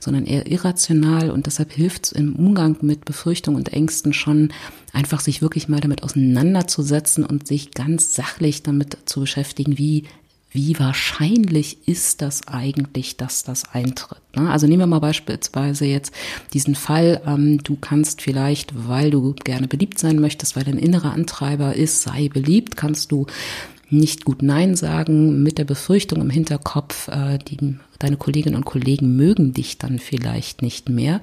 sondern 0.00 0.26
eher 0.26 0.50
irrational 0.50 1.30
und 1.30 1.46
deshalb 1.46 1.72
hilft 1.72 2.06
es 2.06 2.12
im 2.12 2.34
Umgang 2.34 2.78
mit 2.80 3.04
Befürchtungen 3.04 3.58
und 3.58 3.72
Ängsten 3.72 4.12
schon, 4.12 4.52
einfach 4.92 5.20
sich 5.20 5.40
wirklich 5.40 5.68
mal 5.68 5.80
damit 5.80 6.02
auseinanderzusetzen 6.02 7.24
und 7.24 7.46
sich 7.46 7.70
ganz 7.72 8.14
sachlich 8.14 8.64
damit 8.64 8.98
zu 9.04 9.20
beschäftigen, 9.20 9.78
wie 9.78 10.04
wie 10.52 10.78
wahrscheinlich 10.78 11.86
ist 11.86 12.22
das 12.22 12.48
eigentlich, 12.48 13.16
dass 13.16 13.44
das 13.44 13.72
eintritt? 13.72 14.22
Ne? 14.34 14.50
Also 14.50 14.66
nehmen 14.66 14.80
wir 14.80 14.86
mal 14.86 14.98
beispielsweise 14.98 15.84
jetzt 15.84 16.12
diesen 16.52 16.74
Fall, 16.74 17.22
ähm, 17.24 17.62
du 17.62 17.76
kannst 17.76 18.20
vielleicht, 18.20 18.88
weil 18.88 19.10
du 19.10 19.34
gerne 19.44 19.68
beliebt 19.68 19.98
sein 19.98 20.18
möchtest, 20.18 20.56
weil 20.56 20.64
dein 20.64 20.78
innerer 20.78 21.12
Antreiber 21.12 21.76
ist, 21.76 22.02
sei 22.02 22.28
beliebt, 22.28 22.76
kannst 22.76 23.12
du 23.12 23.26
nicht 23.90 24.24
gut 24.24 24.42
Nein 24.42 24.74
sagen, 24.74 25.42
mit 25.42 25.58
der 25.58 25.64
Befürchtung 25.64 26.20
im 26.20 26.30
Hinterkopf, 26.30 27.08
äh, 27.08 27.38
die, 27.38 27.76
deine 27.98 28.16
Kolleginnen 28.16 28.56
und 28.56 28.64
Kollegen 28.64 29.16
mögen 29.16 29.52
dich 29.52 29.78
dann 29.78 29.98
vielleicht 29.98 30.62
nicht 30.62 30.88
mehr. 30.88 31.20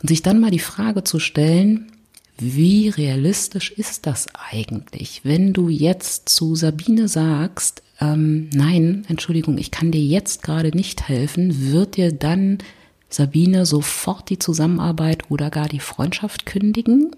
Und 0.00 0.08
sich 0.08 0.22
dann 0.22 0.40
mal 0.40 0.50
die 0.50 0.58
Frage 0.58 1.04
zu 1.04 1.20
stellen, 1.20 1.92
wie 2.38 2.88
realistisch 2.88 3.70
ist 3.70 4.06
das 4.06 4.26
eigentlich, 4.50 5.20
wenn 5.22 5.52
du 5.52 5.68
jetzt 5.68 6.28
zu 6.28 6.56
Sabine 6.56 7.06
sagst, 7.06 7.82
ähm, 8.02 8.50
nein, 8.52 9.04
Entschuldigung, 9.08 9.58
ich 9.58 9.70
kann 9.70 9.92
dir 9.92 10.02
jetzt 10.02 10.42
gerade 10.42 10.76
nicht 10.76 11.08
helfen, 11.08 11.72
wird 11.72 11.96
dir 11.96 12.12
dann 12.12 12.58
Sabine 13.08 13.64
sofort 13.64 14.28
die 14.28 14.38
Zusammenarbeit 14.38 15.30
oder 15.30 15.50
gar 15.50 15.68
die 15.68 15.80
Freundschaft 15.80 16.44
kündigen? 16.44 17.14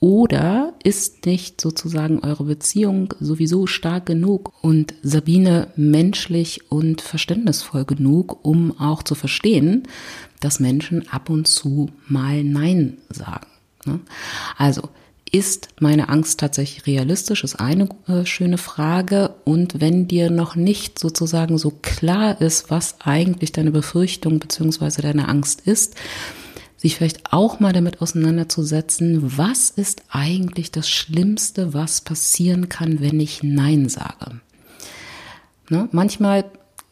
Oder 0.00 0.74
ist 0.82 1.24
nicht 1.24 1.60
sozusagen 1.60 2.20
eure 2.20 2.44
Beziehung 2.44 3.14
sowieso 3.20 3.66
stark 3.66 4.06
genug 4.06 4.52
und 4.60 4.94
Sabine 5.02 5.68
menschlich 5.76 6.70
und 6.70 7.00
verständnisvoll 7.00 7.84
genug, 7.84 8.44
um 8.44 8.78
auch 8.78 9.02
zu 9.02 9.14
verstehen, 9.14 9.84
dass 10.40 10.60
Menschen 10.60 11.08
ab 11.08 11.30
und 11.30 11.46
zu 11.46 11.90
mal 12.08 12.44
Nein 12.44 12.98
sagen? 13.08 13.46
Ne? 13.86 14.00
Also, 14.58 14.90
ist 15.32 15.68
meine 15.80 16.08
Angst 16.08 16.40
tatsächlich 16.40 16.86
realistisch, 16.86 17.44
ist 17.44 17.56
eine 17.56 17.88
äh, 18.08 18.24
schöne 18.24 18.58
Frage. 18.58 19.34
Und 19.44 19.80
wenn 19.80 20.08
dir 20.08 20.30
noch 20.30 20.56
nicht 20.56 20.98
sozusagen 20.98 21.58
so 21.58 21.70
klar 21.82 22.40
ist, 22.40 22.70
was 22.70 22.96
eigentlich 23.00 23.52
deine 23.52 23.70
Befürchtung 23.70 24.38
beziehungsweise 24.38 25.02
deine 25.02 25.28
Angst 25.28 25.62
ist, 25.62 25.94
sich 26.76 26.96
vielleicht 26.96 27.32
auch 27.32 27.58
mal 27.58 27.72
damit 27.72 28.00
auseinanderzusetzen, 28.02 29.38
was 29.38 29.70
ist 29.70 30.02
eigentlich 30.10 30.70
das 30.70 30.88
Schlimmste, 30.88 31.74
was 31.74 32.02
passieren 32.02 32.68
kann, 32.68 33.00
wenn 33.00 33.18
ich 33.18 33.42
Nein 33.42 33.88
sage. 33.88 34.40
Ne? 35.68 35.88
Manchmal 35.90 36.44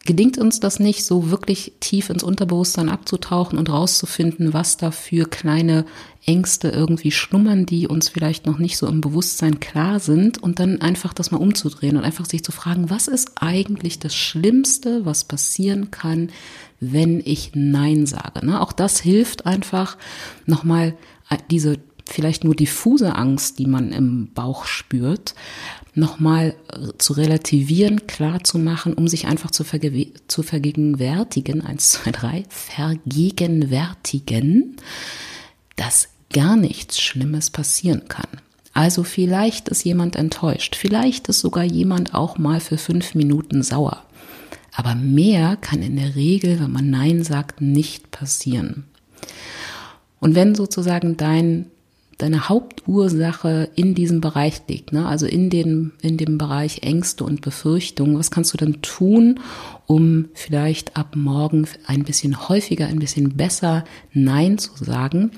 gelingt 0.05 0.37
uns 0.37 0.61
das 0.61 0.81
nicht, 0.81 1.05
so 1.05 1.31
wirklich 1.31 1.73
tief 1.81 2.11
ins 2.11 2.23
Unterbewusstsein 2.23 2.91
abzutauchen 2.91 3.59
und 3.59 3.71
rauszufinden, 3.71 4.53
was 4.53 4.77
da 4.77 4.91
für 4.91 5.27
kleine 5.27 5.87
Ängste 6.27 6.69
irgendwie 6.69 7.11
schlummern, 7.11 7.65
die 7.65 7.89
uns 7.89 8.09
vielleicht 8.11 8.47
noch 8.47 8.59
nicht 8.59 8.77
so 8.77 8.87
im 8.87 9.01
Bewusstsein 9.01 9.61
klar 9.61 10.01
sind 10.01 10.43
und 10.43 10.59
dann 10.59 10.81
einfach 10.81 11.15
das 11.15 11.31
mal 11.31 11.39
umzudrehen 11.39 11.97
und 11.97 12.05
einfach 12.05 12.27
sich 12.27 12.45
zu 12.45 12.53
fragen, 12.53 12.91
was 12.91 13.09
ist 13.09 13.33
eigentlich 13.37 13.99
das 13.99 14.15
Schlimmste, 14.15 15.07
was 15.07 15.25
passieren 15.25 15.91
kann, 15.91 16.31
wenn 16.81 17.21
ich 17.25 17.53
Nein 17.55 18.07
sage. 18.07 18.45
Ne? 18.45 18.61
Auch 18.61 18.73
das 18.73 19.01
hilft 19.01 19.47
einfach 19.47 19.97
nochmal 20.45 20.95
äh, 21.31 21.39
diese 21.51 21.79
vielleicht 22.07 22.45
nur 22.45 22.55
diffuse 22.55 23.17
Angst, 23.17 23.59
die 23.59 23.67
man 23.67 23.91
im 23.93 24.31
Bauch 24.33 24.67
spürt, 24.67 25.35
nochmal 25.95 26.55
zu 26.99 27.15
relativieren, 27.15 28.07
klar 28.07 28.45
zu 28.45 28.59
machen, 28.59 28.93
um 28.95 29.09
sich 29.09 29.27
einfach 29.27 29.51
zu, 29.51 29.65
verge 29.65 30.13
zu 30.29 30.43
vergegenwärtigen, 30.43 31.63
eins, 31.63 31.89
zwei, 31.91 32.11
drei, 32.11 32.45
vergegenwärtigen, 32.49 34.77
dass 35.77 36.09
gar 36.33 36.57
nichts 36.57 37.01
Schlimmes 37.01 37.51
passieren 37.51 38.09
kann. 38.09 38.27
Also 38.73 39.05
vielleicht 39.05 39.69
ist 39.69 39.85
jemand 39.85 40.17
enttäuscht, 40.17 40.75
vielleicht 40.75 41.29
ist 41.29 41.39
sogar 41.41 41.63
jemand 41.63 42.13
auch 42.13 42.39
mal 42.39 42.59
für 42.59 42.77
fünf 42.77 43.15
Minuten 43.15 43.63
sauer. 43.63 44.03
Aber 44.73 44.97
mehr 44.97 45.57
kann 45.57 45.81
in 45.81 45.95
der 45.97 46.17
Regel, 46.17 46.59
wenn 46.59 46.73
man 46.73 46.91
Nein 46.91 47.23
sagt, 47.23 47.61
nicht 47.61 48.11
passieren. 48.11 48.89
Und 50.19 50.35
wenn 50.35 50.57
sozusagen 50.57 51.17
dein 51.17 51.71
deine 52.19 52.49
Hauptursache 52.49 53.71
in 53.75 53.95
diesem 53.95 54.21
Bereich 54.21 54.63
liegt, 54.69 54.93
ne? 54.93 55.07
also 55.07 55.27
in, 55.27 55.51
den, 55.51 55.93
in 56.01 56.17
dem 56.17 56.39
Bereich 56.39 56.83
Ängste 56.83 57.25
und 57.25 57.41
Befürchtungen, 57.41 58.19
was 58.19 58.31
kannst 58.31 58.53
du 58.53 58.57
dann 58.57 58.83
tun, 58.83 59.41
um 59.87 60.27
vielleicht 60.35 60.97
ab 60.97 61.17
morgen 61.17 61.67
ein 61.87 62.05
bisschen 62.05 62.49
häufiger, 62.49 62.87
ein 62.87 62.99
bisschen 62.99 63.37
besser 63.37 63.85
Nein 64.13 64.59
zu 64.59 64.73
sagen? 64.77 65.33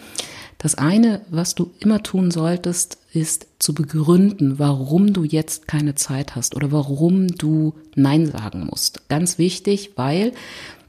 Das 0.58 0.74
eine, 0.74 1.20
was 1.28 1.54
du 1.54 1.70
immer 1.80 2.02
tun 2.02 2.30
solltest, 2.30 2.98
ist 3.12 3.46
zu 3.58 3.74
begründen, 3.74 4.58
warum 4.58 5.12
du 5.12 5.24
jetzt 5.24 5.68
keine 5.68 5.94
Zeit 5.94 6.34
hast 6.34 6.56
oder 6.56 6.72
warum 6.72 7.28
du 7.28 7.74
Nein 7.94 8.26
sagen 8.26 8.66
musst. 8.70 9.08
Ganz 9.08 9.38
wichtig, 9.38 9.92
weil 9.96 10.32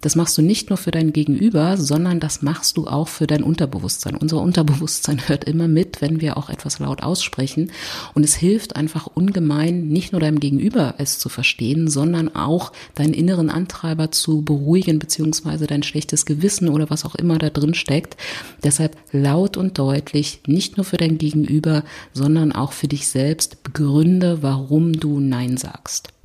das 0.02 0.16
machst 0.16 0.38
du 0.38 0.42
nicht 0.42 0.70
nur 0.70 0.78
für 0.78 0.92
dein 0.92 1.14
Gegenüber, 1.14 1.78
sondern 1.78 2.20
das 2.20 2.42
machst 2.42 2.78
du 2.78 2.88
auch 2.88 3.08
für 3.08 3.28
dein 3.28 3.44
Unterbewusstsein. 3.44 4.16
Unser 4.16 4.42
Unterbewusstsein 4.42 5.28
hört 5.28 5.46
immer 5.46 5.68
mit, 5.68 6.02
wenn 6.02 6.22
wir 6.22 6.38
auch 6.38 6.50
etwas 6.50 6.80
laut 6.80 7.04
aussprechen. 7.04 7.72
Und 8.14 8.24
es 8.24 8.36
hilft 8.36 8.76
einfach 8.76 9.08
ungemein, 9.08 9.88
nicht 9.88 10.12
nur 10.12 10.22
deinem 10.22 10.40
Gegenüber 10.40 10.96
es 10.98 11.20
zu 11.20 11.30
verstehen, 11.30 11.88
sondern 11.88 12.36
auch 12.36 12.72
deinen 12.96 13.14
inneren 13.14 13.50
Antreiber 13.50 14.12
zu 14.12 14.42
beruhigen, 14.44 15.00
beziehungsweise 15.00 15.68
dein 15.68 15.84
schlechtes 15.84 16.26
Gewissen 16.26 16.70
oder 16.70 16.90
was 16.90 17.06
auch 17.06 17.16
immer 17.16 17.38
da 17.38 17.50
drin 17.50 17.74
steckt. 17.74 18.18
Deshalb 18.64 18.98
laut 19.12 19.58
und 19.58 19.78
deutlich, 19.80 20.42
nicht 20.48 20.78
nur 20.78 20.86
für 20.86 20.98
dein 20.98 21.18
Gegenüber, 21.18 21.84
sondern 22.14 22.52
auch 22.52 22.72
für 22.72 22.88
dich 22.88 23.08
selbst 23.08 23.64
begründe, 23.64 24.42
warum 24.42 24.94
du 24.94 25.20
Nein 25.20 25.58
sagst. 25.58 26.17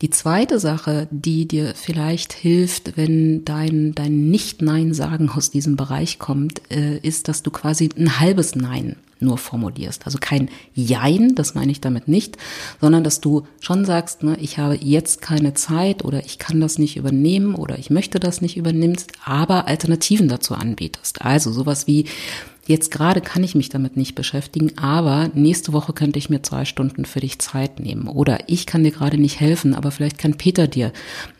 Die 0.00 0.10
zweite 0.10 0.60
Sache, 0.60 1.08
die 1.10 1.48
dir 1.48 1.74
vielleicht 1.74 2.32
hilft, 2.32 2.96
wenn 2.96 3.44
dein, 3.44 3.94
dein 3.96 4.30
Nicht-Nein-Sagen 4.30 5.28
aus 5.28 5.50
diesem 5.50 5.74
Bereich 5.76 6.20
kommt, 6.20 6.62
äh, 6.70 6.98
ist, 6.98 7.26
dass 7.26 7.42
du 7.42 7.50
quasi 7.50 7.88
ein 7.96 8.20
halbes 8.20 8.54
Nein 8.54 8.96
nur 9.20 9.38
formulierst. 9.38 10.06
Also 10.06 10.18
kein 10.20 10.48
Jein, 10.74 11.34
das 11.34 11.56
meine 11.56 11.72
ich 11.72 11.80
damit 11.80 12.06
nicht, 12.06 12.36
sondern 12.80 13.02
dass 13.02 13.20
du 13.20 13.42
schon 13.60 13.84
sagst, 13.84 14.22
ne, 14.22 14.36
ich 14.40 14.58
habe 14.58 14.78
jetzt 14.80 15.20
keine 15.20 15.54
Zeit 15.54 16.04
oder 16.04 16.24
ich 16.24 16.38
kann 16.38 16.60
das 16.60 16.78
nicht 16.78 16.96
übernehmen 16.96 17.56
oder 17.56 17.78
ich 17.78 17.90
möchte 17.90 18.20
das 18.20 18.40
nicht 18.40 18.56
übernehmen, 18.56 18.96
aber 19.24 19.66
Alternativen 19.66 20.28
dazu 20.28 20.54
anbietest. 20.54 21.22
Also 21.22 21.50
sowas 21.50 21.88
wie, 21.88 22.04
Jetzt 22.68 22.90
gerade 22.90 23.22
kann 23.22 23.42
ich 23.42 23.54
mich 23.54 23.70
damit 23.70 23.96
nicht 23.96 24.14
beschäftigen, 24.14 24.76
aber 24.76 25.30
nächste 25.32 25.72
Woche 25.72 25.94
könnte 25.94 26.18
ich 26.18 26.28
mir 26.28 26.42
zwei 26.42 26.66
Stunden 26.66 27.06
für 27.06 27.20
dich 27.20 27.38
Zeit 27.38 27.80
nehmen. 27.80 28.08
Oder 28.08 28.40
ich 28.46 28.66
kann 28.66 28.84
dir 28.84 28.90
gerade 28.90 29.16
nicht 29.16 29.40
helfen, 29.40 29.74
aber 29.74 29.90
vielleicht 29.90 30.18
kann 30.18 30.36
Peter 30.36 30.66
dir 30.66 30.92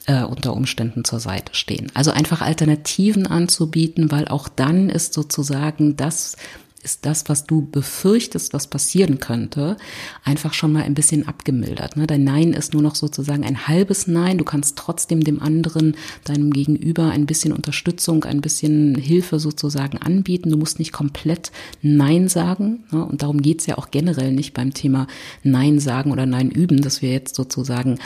äh, 0.06 0.22
unter 0.22 0.54
Umständen 0.54 1.04
zur 1.04 1.20
Seite 1.20 1.54
stehen. 1.54 1.92
Also 1.92 2.12
einfach 2.12 2.40
Alternativen 2.40 3.26
anzubieten, 3.26 4.10
weil 4.10 4.26
auch 4.26 4.48
dann 4.48 4.88
ist 4.88 5.12
sozusagen 5.12 5.98
das, 5.98 6.38
ist 6.82 7.04
das, 7.06 7.28
was 7.28 7.44
du 7.46 7.66
befürchtest, 7.70 8.52
was 8.52 8.68
passieren 8.68 9.18
könnte, 9.18 9.76
einfach 10.24 10.54
schon 10.54 10.72
mal 10.72 10.84
ein 10.84 10.94
bisschen 10.94 11.26
abgemildert. 11.26 11.96
Ne? 11.96 12.06
Dein 12.06 12.24
Nein 12.24 12.52
ist 12.52 12.72
nur 12.72 12.82
noch 12.82 12.94
sozusagen 12.94 13.44
ein 13.44 13.66
halbes 13.66 14.06
Nein. 14.06 14.38
Du 14.38 14.44
kannst 14.44 14.76
trotzdem 14.76 15.24
dem 15.24 15.42
anderen, 15.42 15.96
deinem 16.24 16.52
Gegenüber 16.52 17.10
ein 17.10 17.26
bisschen 17.26 17.52
Unterstützung, 17.52 18.24
ein 18.24 18.40
bisschen 18.40 18.94
Hilfe 18.94 19.40
sozusagen 19.40 19.98
anbieten. 19.98 20.50
Du 20.50 20.56
musst 20.56 20.78
nicht 20.78 20.92
komplett 20.92 21.50
Nein 21.82 22.28
sagen. 22.28 22.84
Ne? 22.92 23.04
Und 23.04 23.22
darum 23.22 23.42
geht's 23.42 23.66
ja 23.66 23.76
auch 23.76 23.90
generell 23.90 24.32
nicht 24.32 24.54
beim 24.54 24.72
Thema 24.72 25.08
Nein 25.42 25.80
sagen 25.80 26.12
oder 26.12 26.26
Nein 26.26 26.50
üben, 26.50 26.80
dass 26.80 27.02
wir 27.02 27.10
jetzt 27.10 27.34
sozusagen 27.34 27.98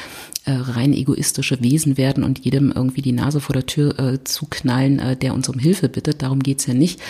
äh, 0.44 0.52
rein 0.52 0.92
egoistische 0.92 1.62
Wesen 1.62 1.96
werden 1.98 2.24
und 2.24 2.40
jedem 2.40 2.72
irgendwie 2.72 3.02
die 3.02 3.12
Nase 3.12 3.40
vor 3.40 3.52
der 3.52 3.66
Tür 3.66 3.98
äh, 3.98 4.24
zuknallen, 4.24 4.98
äh, 4.98 5.16
der 5.16 5.34
uns 5.34 5.48
um 5.48 5.58
Hilfe 5.58 5.88
bittet. 5.88 6.22
Darum 6.22 6.40
geht's 6.40 6.66
ja 6.66 6.74
nicht. 6.74 7.00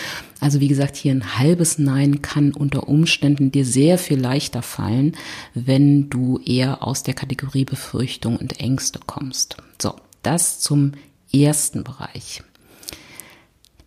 Also 0.42 0.58
wie 0.58 0.66
gesagt, 0.66 0.96
hier 0.96 1.12
ein 1.12 1.38
halbes 1.38 1.78
Nein 1.78 2.20
kann 2.20 2.52
unter 2.52 2.88
Umständen 2.88 3.52
dir 3.52 3.64
sehr 3.64 3.96
viel 3.96 4.18
leichter 4.18 4.60
fallen, 4.60 5.16
wenn 5.54 6.10
du 6.10 6.40
eher 6.44 6.82
aus 6.82 7.04
der 7.04 7.14
Kategorie 7.14 7.64
Befürchtung 7.64 8.38
und 8.38 8.58
Ängste 8.58 8.98
kommst. 9.06 9.56
So, 9.80 9.94
das 10.24 10.58
zum 10.58 10.94
ersten 11.32 11.84
Bereich. 11.84 12.42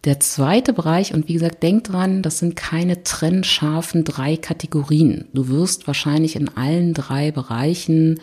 Der 0.05 0.21
zweite 0.21 0.71
Bereich, 0.71 1.13
und 1.13 1.27
wie 1.27 1.33
gesagt, 1.33 1.62
denk 1.62 1.83
dran, 1.83 2.21
das 2.21 2.39
sind 2.39 2.55
keine 2.55 3.03
trennscharfen 3.03 4.05
drei 4.05 4.38
Kategorien. 4.38 5.25
Du 5.33 5.50
wirst 5.50 5.88
wahrscheinlich 5.88 6.38
in 6.38 6.47
allen 6.55 6.93
drei 6.93 7.31
Bereichen 7.31 8.21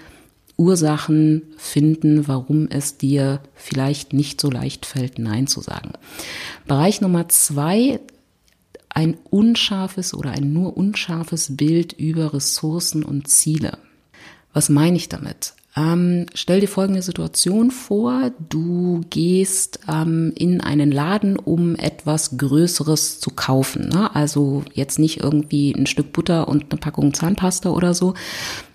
Ursachen 0.56 1.42
finden, 1.58 2.28
warum 2.28 2.68
es 2.70 2.96
dir 2.96 3.40
vielleicht 3.54 4.14
nicht 4.14 4.40
so 4.40 4.50
leicht 4.50 4.86
fällt, 4.86 5.18
Nein 5.18 5.48
zu 5.48 5.60
sagen. 5.60 5.92
Bereich 6.66 7.02
Nummer 7.02 7.28
zwei 7.28 8.00
ein 8.94 9.16
unscharfes 9.30 10.14
oder 10.14 10.30
ein 10.30 10.52
nur 10.52 10.76
unscharfes 10.76 11.56
Bild 11.56 11.92
über 11.94 12.34
Ressourcen 12.34 13.04
und 13.04 13.28
Ziele. 13.28 13.78
Was 14.52 14.68
meine 14.68 14.96
ich 14.96 15.08
damit? 15.08 15.54
Ähm, 15.74 16.26
stell 16.34 16.60
dir 16.60 16.68
folgende 16.68 17.00
Situation 17.00 17.70
vor, 17.70 18.30
du 18.50 19.00
gehst 19.08 19.80
ähm, 19.88 20.32
in 20.36 20.60
einen 20.60 20.92
Laden, 20.92 21.38
um 21.38 21.76
etwas 21.76 22.36
Größeres 22.36 23.20
zu 23.20 23.30
kaufen. 23.30 23.88
Ne? 23.88 24.14
Also 24.14 24.64
jetzt 24.74 24.98
nicht 24.98 25.20
irgendwie 25.20 25.72
ein 25.72 25.86
Stück 25.86 26.12
Butter 26.12 26.48
und 26.48 26.66
eine 26.70 26.78
Packung 26.78 27.14
Zahnpasta 27.14 27.70
oder 27.70 27.94
so, 27.94 28.12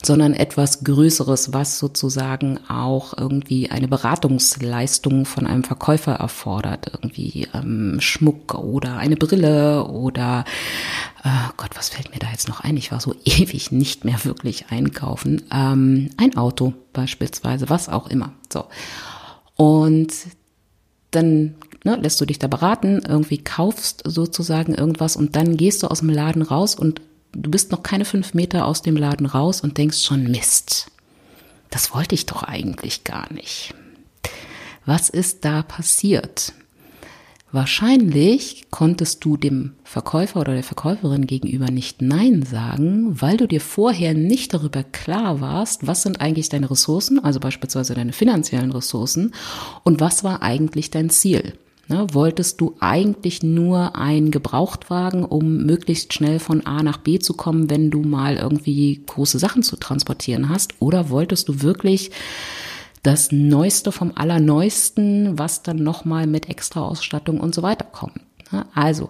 sondern 0.04 0.34
etwas 0.34 0.84
Größeres, 0.84 1.54
was 1.54 1.80
sozusagen 1.80 2.60
auch 2.70 3.18
irgendwie 3.18 3.70
eine 3.70 3.88
Beratungsleistung 3.88 5.26
von 5.26 5.48
einem 5.48 5.64
Verkäufer 5.64 6.14
erfordert. 6.14 6.92
Irgendwie 6.94 7.48
ähm, 7.54 7.98
Schmuck 8.00 8.56
oder 8.56 8.98
eine 8.98 9.16
Brille 9.16 9.86
oder 9.86 10.46
oh 11.24 11.52
Gott, 11.58 11.72
was 11.76 11.90
fällt 11.90 12.14
mir 12.14 12.20
da 12.20 12.28
jetzt 12.32 12.48
noch 12.48 12.62
ein? 12.62 12.78
Ich 12.78 12.92
war 12.92 13.00
so 13.00 13.16
ewig 13.26 13.72
nicht 13.72 14.06
mehr 14.06 14.24
wirklich 14.24 14.68
einkaufen. 14.70 15.44
Ähm, 15.52 16.10
ein 16.18 16.38
Auto 16.38 16.74
beispielsweise, 16.94 17.70
was 17.70 17.90
auch 17.90 18.08
immer. 18.10 18.34
So. 18.52 18.66
Und 19.56 20.14
dann 21.12 21.56
ne, 21.84 21.96
lässt 21.96 22.22
du 22.22 22.26
dich 22.26 22.40
da 22.40 22.48
beraten, 22.48 23.02
irgendwie 23.08 23.40
kaufst 23.40 24.04
sozusagen 24.06 24.76
irgendwas 24.76 25.16
und 25.16 25.36
dann 25.36 25.58
gehst 25.58 25.84
du 25.84 25.88
aus 25.88 26.00
dem 26.00 26.10
Laden 26.10 26.42
raus 26.42 26.76
und 26.76 27.02
du 27.34 27.50
bist 27.50 27.72
noch 27.72 27.84
keine 27.84 28.06
fünf 28.06 28.34
Meter 28.34 28.66
aus 28.66 28.82
dem 28.82 28.98
Laden 28.98 29.26
raus 29.26 29.62
und 29.62 29.78
denkst 29.78 30.04
schon, 30.04 30.30
Mist, 30.30 30.92
das 31.70 31.94
wollte 31.94 32.16
ich 32.16 32.26
doch 32.26 32.44
eigentlich 32.44 33.04
gar 33.04 33.32
nicht. 33.34 33.74
Was 34.86 35.10
ist 35.10 35.44
da 35.44 35.64
passiert? 35.64 36.54
Wahrscheinlich 37.52 38.68
konntest 38.72 39.24
du 39.24 39.38
dem 39.38 39.74
Verkäufer 39.84 40.42
oder 40.42 40.54
der 40.54 40.64
Verkäuferin 40.64 41.28
gegenüber 41.28 41.72
nicht 41.72 42.02
Nein 42.02 42.44
sagen, 42.44 43.22
weil 43.22 43.38
du 43.38 43.48
dir 43.48 43.62
vorher 43.62 44.14
nicht 44.14 44.54
darüber 44.54 44.84
klar 44.84 45.40
warst, 45.40 45.88
was 45.88 46.02
sind 46.02 46.20
eigentlich 46.20 46.50
deine 46.50 46.70
Ressourcen, 46.70 47.24
also 47.24 47.40
beispielsweise 47.40 47.94
deine 47.94 48.12
finanziellen 48.12 48.72
Ressourcen, 48.72 49.34
und 49.84 50.02
was 50.02 50.26
war 50.26 50.42
eigentlich 50.42 50.92
dein 50.92 51.10
Ziel. 51.10 51.54
Ne, 51.90 52.06
wolltest 52.12 52.60
du 52.60 52.76
eigentlich 52.80 53.44
nur 53.44 53.96
einen 53.96 54.32
Gebrauchtwagen, 54.32 55.24
um 55.24 55.66
möglichst 55.66 56.14
schnell 56.14 56.40
von 56.40 56.66
A 56.66 56.84
nach 56.84 56.98
B 56.98 57.20
zu 57.20 57.34
kommen, 57.34 57.70
wenn 57.70 57.92
du 57.92 58.02
mal 58.02 58.36
irgendwie 58.36 59.02
große 59.06 59.40
Sachen 59.40 59.64
zu 59.64 59.78
transportieren 59.78 60.50
hast? 60.50 60.74
Oder 60.82 61.10
wolltest 61.10 61.48
du 61.48 61.62
wirklich 61.62 62.12
das 63.04 63.32
Neueste 63.32 63.94
vom 63.94 64.12
Allerneuesten, 64.16 65.40
was 65.40 65.64
dann 65.64 65.78
nochmal 65.78 66.28
mit 66.28 66.50
Extra-Ausstattung 66.50 67.40
und 67.40 67.56
so 67.56 67.62
weiter 67.62 67.86
kommt. 67.86 68.20
Also, 68.74 69.10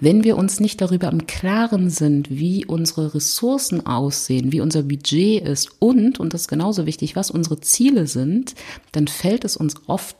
wenn 0.00 0.24
wir 0.24 0.36
uns 0.36 0.58
nicht 0.58 0.80
darüber 0.80 1.08
im 1.08 1.26
Klaren 1.26 1.88
sind, 1.88 2.30
wie 2.30 2.64
unsere 2.64 3.14
Ressourcen 3.14 3.86
aussehen, 3.86 4.52
wie 4.52 4.60
unser 4.60 4.82
Budget 4.82 5.44
ist 5.44 5.70
und, 5.80 6.18
und 6.18 6.34
das 6.34 6.42
ist 6.42 6.48
genauso 6.48 6.84
wichtig, 6.86 7.14
was 7.14 7.30
unsere 7.30 7.60
Ziele 7.60 8.08
sind, 8.08 8.56
dann 8.90 9.06
fällt 9.06 9.44
es 9.44 9.56
uns 9.56 9.74
oft 9.86 10.16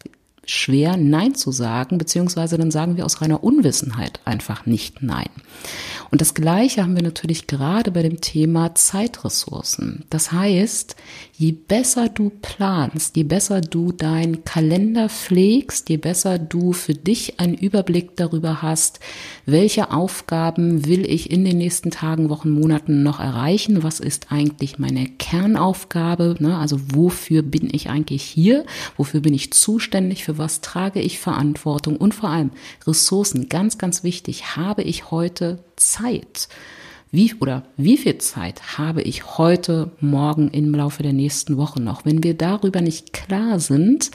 schwer, 0.51 0.97
Nein 0.97 1.35
zu 1.35 1.53
sagen, 1.53 1.99
beziehungsweise 1.99 2.59
dann 2.59 2.71
sagen 2.71 2.97
wir 2.97 3.05
aus 3.05 3.21
reiner 3.21 3.45
Unwissenheit 3.45 4.21
einfach 4.25 4.67
nicht 4.67 5.03
Nein. 5.03 5.29
Und 6.11 6.21
das 6.23 6.33
Gleiche 6.33 6.83
haben 6.83 6.97
wir 6.97 7.03
natürlich 7.03 7.47
gerade 7.47 7.91
bei 7.91 8.03
dem 8.03 8.21
Thema 8.21 8.75
Zeitressourcen. 8.75 10.05
Das 10.09 10.33
heißt, 10.33 10.97
je 11.37 11.53
besser 11.53 12.09
du 12.09 12.31
planst, 12.31 13.17
je 13.17 13.25
besser 13.25 13.61
du 13.61 13.93
deinen 13.93 14.45
Kalender 14.45 15.11
pflegst, 15.11 15.91
je 15.91 15.99
besser 15.99 16.39
du 16.39 16.73
für 16.73 16.95
dich 16.95 17.39
einen 17.41 17.55
Überblick 17.55 18.17
darüber 18.17 18.63
hast, 18.63 19.01
welche 19.45 19.91
Aufgaben 19.91 20.87
will 20.87 21.05
ich 21.05 21.31
in 21.31 21.45
den 21.45 21.59
nächsten 21.59 21.91
Tagen, 21.91 22.31
Wochen, 22.31 22.51
Monaten 22.51 23.03
noch 23.03 23.21
erreichen, 23.21 23.83
was 23.83 24.01
ist 24.01 24.33
eigentlich 24.33 24.79
meine 24.79 25.07
Kernaufgabe, 25.07 26.37
ne? 26.39 26.57
also 26.57 26.79
wofür 26.95 27.43
bin 27.43 27.69
ich 27.71 27.91
eigentlich 27.91 28.23
hier, 28.23 28.65
wofür 28.97 29.21
bin 29.21 29.35
ich 29.35 29.53
zuständig, 29.53 30.25
für 30.25 30.38
was 30.39 30.61
trage 30.61 31.01
ich 31.01 31.19
Verantwortung 31.19 31.97
und 31.97 32.15
vor 32.15 32.31
allem 32.31 32.51
Ressourcen, 32.87 33.49
ganz, 33.49 33.79
ganz 33.79 34.03
wichtig, 34.03 34.57
habe 34.57 34.83
ich 34.83 35.11
heute 35.11 35.59
Zeit? 35.77 36.49
Wie 37.11 37.35
oder 37.35 37.65
wie 37.77 37.97
viel 37.97 38.19
Zeit 38.19 38.79
habe 38.79 39.03
ich 39.03 39.39
heute, 39.39 39.93
morgen 40.01 40.49
im 40.49 40.75
Laufe 40.75 41.03
der 41.03 41.15
nächsten 41.15 41.57
Woche 41.57 41.81
noch? 41.81 42.05
Wenn 42.05 42.23
wir 42.23 42.35
darüber 42.35 42.81
nicht 42.81 43.13
klar 43.13 43.61
sind, 43.61 44.11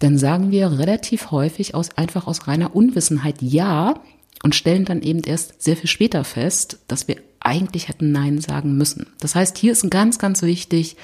dann 0.00 0.18
sagen 0.18 0.50
wir 0.50 0.78
relativ 0.78 1.30
häufig 1.30 1.74
aus, 1.74 1.96
einfach 1.96 2.26
aus 2.26 2.46
reiner 2.46 2.76
Unwissenheit 2.76 3.40
ja 3.40 3.94
und 4.42 4.54
stellen 4.54 4.84
dann 4.84 5.00
eben 5.00 5.22
erst 5.22 5.62
sehr 5.62 5.76
viel 5.76 5.88
später 5.88 6.24
fest, 6.24 6.78
dass 6.88 7.08
wir 7.08 7.16
eigentlich 7.40 7.88
hätten 7.88 8.12
Nein 8.12 8.40
sagen 8.40 8.76
müssen. 8.76 9.06
Das 9.20 9.34
heißt, 9.34 9.56
hier 9.56 9.72
ist 9.72 9.90
ganz, 9.90 10.18
ganz 10.18 10.42
wichtig, 10.42 10.96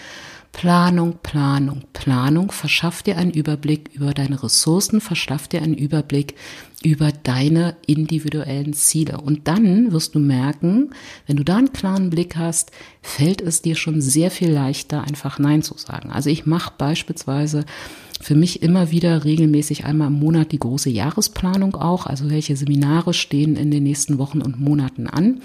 Planung, 0.53 1.19
Planung, 1.23 1.85
Planung 1.93 2.51
verschafft 2.51 3.07
dir 3.07 3.17
einen 3.17 3.31
Überblick 3.31 3.91
über 3.95 4.13
deine 4.13 4.43
Ressourcen, 4.43 5.01
verschafft 5.01 5.53
dir 5.53 5.63
einen 5.63 5.75
Überblick 5.75 6.35
über 6.83 7.13
deine 7.13 7.77
individuellen 7.87 8.73
Ziele. 8.73 9.21
Und 9.21 9.47
dann 9.49 9.93
wirst 9.93 10.15
du 10.15 10.19
merken, 10.19 10.91
wenn 11.27 11.37
du 11.37 11.45
da 11.45 11.57
einen 11.57 11.73
klaren 11.73 12.11
Blick 12.11 12.37
hast, 12.37 12.73
fällt 13.01 13.41
es 13.41 13.63
dir 13.63 13.77
schon 13.77 14.01
sehr 14.01 14.31
viel 14.31 14.51
leichter, 14.51 15.03
einfach 15.03 15.39
Nein 15.39 15.63
zu 15.63 15.79
sagen. 15.79 16.11
Also 16.11 16.31
ich 16.31 16.47
mache 16.47 16.73
beispielsweise 16.77 17.65
für 18.21 18.35
mich 18.35 18.63
immer 18.63 18.91
wieder 18.91 19.25
regelmäßig 19.25 19.85
einmal 19.85 20.09
im 20.09 20.15
Monat 20.15 20.53
die 20.53 20.59
große 20.59 20.91
Jahresplanung 20.91 21.75
auch, 21.77 22.07
also 22.07 22.29
welche 22.29 22.57
Seminare 22.57 23.15
stehen 23.15 23.57
in 23.57 23.71
den 23.71 23.85
nächsten 23.85 24.19
Wochen 24.19 24.43
und 24.43 24.61
Monaten 24.61 25.07
an. 25.07 25.41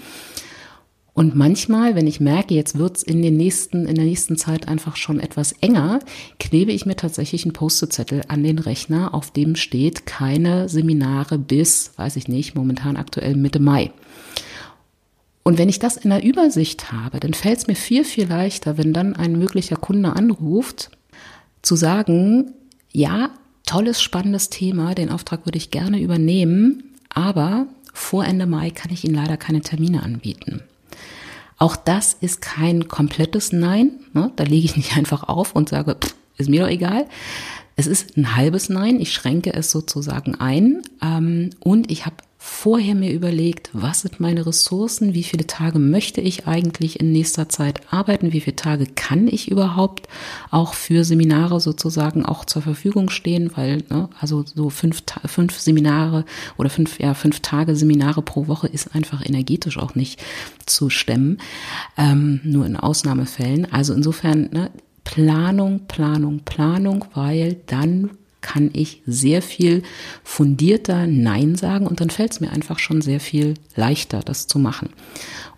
Und 1.16 1.34
manchmal, 1.34 1.94
wenn 1.94 2.06
ich 2.06 2.20
merke, 2.20 2.52
jetzt 2.52 2.76
wird's 2.76 3.02
in 3.02 3.22
den 3.22 3.38
nächsten, 3.38 3.86
in 3.86 3.94
der 3.94 4.04
nächsten 4.04 4.36
Zeit 4.36 4.68
einfach 4.68 4.96
schon 4.96 5.18
etwas 5.18 5.52
enger, 5.62 6.00
klebe 6.38 6.72
ich 6.72 6.84
mir 6.84 6.94
tatsächlich 6.94 7.44
einen 7.44 7.54
Post-it-Zettel 7.54 8.20
an 8.28 8.42
den 8.42 8.58
Rechner, 8.58 9.14
auf 9.14 9.30
dem 9.30 9.56
steht 9.56 10.04
keine 10.04 10.68
Seminare 10.68 11.38
bis, 11.38 11.92
weiß 11.96 12.16
ich 12.16 12.28
nicht, 12.28 12.54
momentan 12.54 12.98
aktuell 12.98 13.34
Mitte 13.34 13.60
Mai. 13.60 13.92
Und 15.42 15.56
wenn 15.56 15.70
ich 15.70 15.78
das 15.78 15.96
in 15.96 16.10
der 16.10 16.22
Übersicht 16.22 16.92
habe, 16.92 17.18
dann 17.18 17.32
fällt 17.32 17.60
es 17.60 17.66
mir 17.66 17.76
viel, 17.76 18.04
viel 18.04 18.26
leichter, 18.26 18.76
wenn 18.76 18.92
dann 18.92 19.16
ein 19.16 19.38
möglicher 19.38 19.76
Kunde 19.76 20.14
anruft, 20.14 20.90
zu 21.62 21.76
sagen, 21.76 22.52
ja, 22.92 23.30
tolles, 23.64 24.02
spannendes 24.02 24.50
Thema, 24.50 24.94
den 24.94 25.08
Auftrag 25.08 25.46
würde 25.46 25.56
ich 25.56 25.70
gerne 25.70 25.98
übernehmen, 25.98 26.92
aber 27.08 27.68
vor 27.94 28.26
Ende 28.26 28.44
Mai 28.44 28.68
kann 28.68 28.92
ich 28.92 29.02
Ihnen 29.02 29.14
leider 29.14 29.38
keine 29.38 29.62
Termine 29.62 30.02
anbieten. 30.02 30.60
Auch 31.58 31.76
das 31.76 32.14
ist 32.20 32.42
kein 32.42 32.88
komplettes 32.88 33.52
Nein. 33.52 33.92
Ne? 34.12 34.32
Da 34.36 34.44
lege 34.44 34.66
ich 34.66 34.76
nicht 34.76 34.96
einfach 34.96 35.24
auf 35.24 35.54
und 35.54 35.68
sage, 35.68 35.96
pff, 36.00 36.14
ist 36.36 36.50
mir 36.50 36.62
doch 36.62 36.68
egal. 36.70 37.06
Es 37.76 37.86
ist 37.86 38.16
ein 38.16 38.36
halbes 38.36 38.68
Nein. 38.68 39.00
Ich 39.00 39.12
schränke 39.12 39.52
es 39.52 39.70
sozusagen 39.70 40.34
ein. 40.34 40.82
Ähm, 41.02 41.50
und 41.60 41.90
ich 41.90 42.06
habe 42.06 42.16
vorher 42.48 42.94
mir 42.94 43.12
überlegt, 43.12 43.70
was 43.72 44.02
sind 44.02 44.20
meine 44.20 44.46
Ressourcen, 44.46 45.14
wie 45.14 45.24
viele 45.24 45.48
Tage 45.48 45.80
möchte 45.80 46.20
ich 46.20 46.46
eigentlich 46.46 47.00
in 47.00 47.10
nächster 47.10 47.48
Zeit 47.48 47.80
arbeiten, 47.92 48.32
wie 48.32 48.40
viele 48.40 48.54
Tage 48.54 48.86
kann 48.86 49.26
ich 49.26 49.50
überhaupt 49.50 50.08
auch 50.52 50.72
für 50.72 51.02
Seminare 51.02 51.58
sozusagen 51.58 52.24
auch 52.24 52.44
zur 52.44 52.62
Verfügung 52.62 53.10
stehen, 53.10 53.50
weil 53.56 53.82
ne, 53.90 54.08
also 54.20 54.44
so 54.46 54.70
fünf, 54.70 55.02
fünf 55.26 55.58
Seminare 55.58 56.24
oder 56.56 56.70
fünf, 56.70 57.00
ja, 57.00 57.14
fünf 57.14 57.40
Tage 57.40 57.74
Seminare 57.74 58.22
pro 58.22 58.46
Woche 58.46 58.68
ist 58.68 58.94
einfach 58.94 59.26
energetisch 59.26 59.76
auch 59.76 59.96
nicht 59.96 60.22
zu 60.66 60.88
stemmen, 60.88 61.38
ähm, 61.98 62.40
nur 62.44 62.64
in 62.64 62.76
Ausnahmefällen. 62.76 63.70
Also 63.72 63.92
insofern 63.92 64.50
ne, 64.52 64.70
Planung, 65.02 65.88
Planung, 65.88 66.40
Planung, 66.44 67.06
weil 67.12 67.56
dann 67.66 68.10
kann 68.46 68.70
ich 68.72 69.02
sehr 69.06 69.42
viel 69.42 69.82
fundierter 70.22 71.08
Nein 71.08 71.56
sagen 71.56 71.84
und 71.84 72.00
dann 72.00 72.10
fällt 72.10 72.30
es 72.30 72.38
mir 72.38 72.52
einfach 72.52 72.78
schon 72.78 73.02
sehr 73.02 73.18
viel 73.18 73.54
leichter, 73.74 74.20
das 74.20 74.46
zu 74.46 74.60
machen. 74.60 74.90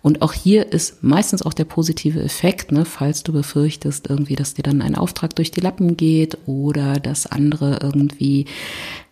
Und 0.01 0.23
auch 0.23 0.33
hier 0.33 0.73
ist 0.73 1.03
meistens 1.03 1.43
auch 1.43 1.53
der 1.53 1.65
positive 1.65 2.19
Effekt, 2.19 2.71
ne, 2.71 2.85
falls 2.85 3.21
du 3.21 3.31
befürchtest 3.31 4.09
irgendwie, 4.09 4.35
dass 4.35 4.55
dir 4.55 4.63
dann 4.63 4.81
ein 4.81 4.95
Auftrag 4.95 5.35
durch 5.35 5.51
die 5.51 5.61
Lappen 5.61 5.97
geht 5.97 6.39
oder 6.47 6.93
dass 6.99 7.27
andere 7.27 7.77
irgendwie 7.83 8.45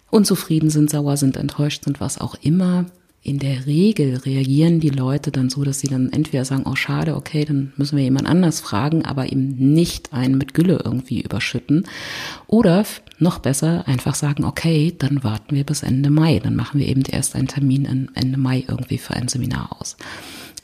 unzufrieden 0.09 0.71
sind, 0.71 0.89
sauer 0.89 1.15
sind, 1.15 1.37
enttäuscht 1.37 1.83
sind, 1.83 1.99
was 1.99 2.19
auch 2.19 2.33
immer 2.41 2.87
in 3.27 3.39
der 3.39 3.65
Regel 3.65 4.15
reagieren 4.15 4.79
die 4.79 4.89
Leute 4.89 5.31
dann 5.31 5.49
so, 5.49 5.65
dass 5.65 5.81
sie 5.81 5.87
dann 5.89 6.13
entweder 6.13 6.45
sagen, 6.45 6.63
oh 6.65 6.75
schade, 6.75 7.15
okay, 7.15 7.43
dann 7.43 7.73
müssen 7.75 7.97
wir 7.97 8.03
jemand 8.05 8.25
anders 8.25 8.61
fragen, 8.61 9.03
aber 9.03 9.29
eben 9.29 9.73
nicht 9.73 10.13
einen 10.13 10.37
mit 10.37 10.53
Gülle 10.53 10.79
irgendwie 10.83 11.21
überschütten. 11.21 11.85
Oder 12.47 12.85
noch 13.19 13.39
besser 13.39 13.87
einfach 13.87 14.15
sagen, 14.15 14.43
okay, 14.43 14.95
dann 14.97 15.23
warten 15.23 15.55
wir 15.55 15.63
bis 15.63 15.83
Ende 15.83 16.09
Mai. 16.09 16.39
Dann 16.39 16.55
machen 16.55 16.79
wir 16.79 16.87
eben 16.87 17.03
erst 17.03 17.35
einen 17.35 17.47
Termin 17.47 18.09
Ende 18.13 18.37
Mai 18.37 18.63
irgendwie 18.67 18.97
für 18.97 19.13
ein 19.13 19.27
Seminar 19.27 19.75
aus. 19.79 19.97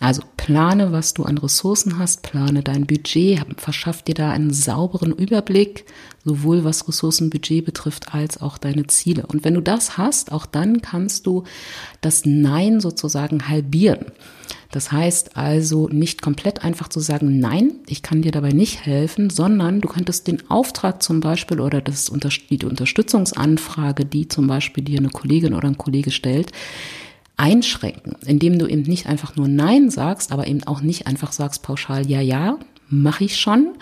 Also 0.04 0.22
plane, 0.36 0.92
was 0.92 1.13
du 1.13 1.24
an 1.24 1.38
Ressourcen 1.38 1.98
hast, 1.98 2.24
plane 2.24 2.62
dein 2.62 2.86
Budget, 2.86 3.39
verschaff 3.56 4.02
dir 4.02 4.16
da 4.16 4.32
einen 4.32 4.52
sauberen 4.52 5.13
Überblick, 5.13 5.86
sowohl 6.26 6.66
was 6.66 6.86
Ressourcenbudget 6.89 7.63
betrifft 7.63 8.13
als 8.13 8.42
auch 8.42 8.58
deine 8.58 8.86
Ziele. 8.88 9.26
Und 9.28 9.46
wenn 9.46 9.54
du 9.54 9.62
das 9.62 9.98
hast, 9.98 10.34
auch 10.34 10.46
dann 10.46 10.82
kannst 10.82 11.26
du 11.26 11.46
das 12.02 12.26
Nein 12.26 12.82
sozusagen 12.82 13.48
halbieren. 13.48 14.08
Das 14.72 14.92
heißt 14.92 15.38
also 15.38 15.88
nicht 15.88 16.22
komplett 16.22 16.66
einfach 16.66 16.89
zu 16.89 17.00
sagen, 17.00 17.39
nein, 17.39 17.72
ich 17.88 18.02
kann 18.02 18.24
dir 18.24 18.34
dabei 18.34 18.52
nicht 18.52 18.86
helfen, 18.86 19.30
sondern 19.30 19.80
du 19.80 19.88
könntest 19.88 20.28
den 20.28 20.50
Auftrag 20.50 21.02
zum 21.02 21.22
Beispiel 21.22 21.62
oder 21.62 21.80
das, 21.80 22.12
die 22.50 22.66
Unterstützungsanfrage, 22.66 24.04
die 24.04 24.28
zum 24.28 24.48
Beispiel 24.48 24.84
dir 24.84 25.00
eine 25.00 25.12
Kollegin 25.12 25.54
oder 25.54 25.70
ein 25.70 25.78
Kollege 25.78 26.12
stellt, 26.12 26.52
einschränken, 27.38 28.15
indem 28.26 28.60
du 28.60 28.67
eben 28.67 28.84
nicht 28.84 29.08
einfach 29.08 29.36
nur 29.36 29.48
Nein 29.48 29.89
sagst, 29.89 30.32
aber 30.32 30.48
eben 30.48 30.63
auch 30.63 30.82
nicht 30.82 31.08
einfach 31.08 31.32
sagst 31.32 31.63
pauschal, 31.63 32.08
ja, 32.08 32.22
ja, 32.22 32.58
mache 32.89 33.24
ich 33.24 33.38
schon, 33.38 33.74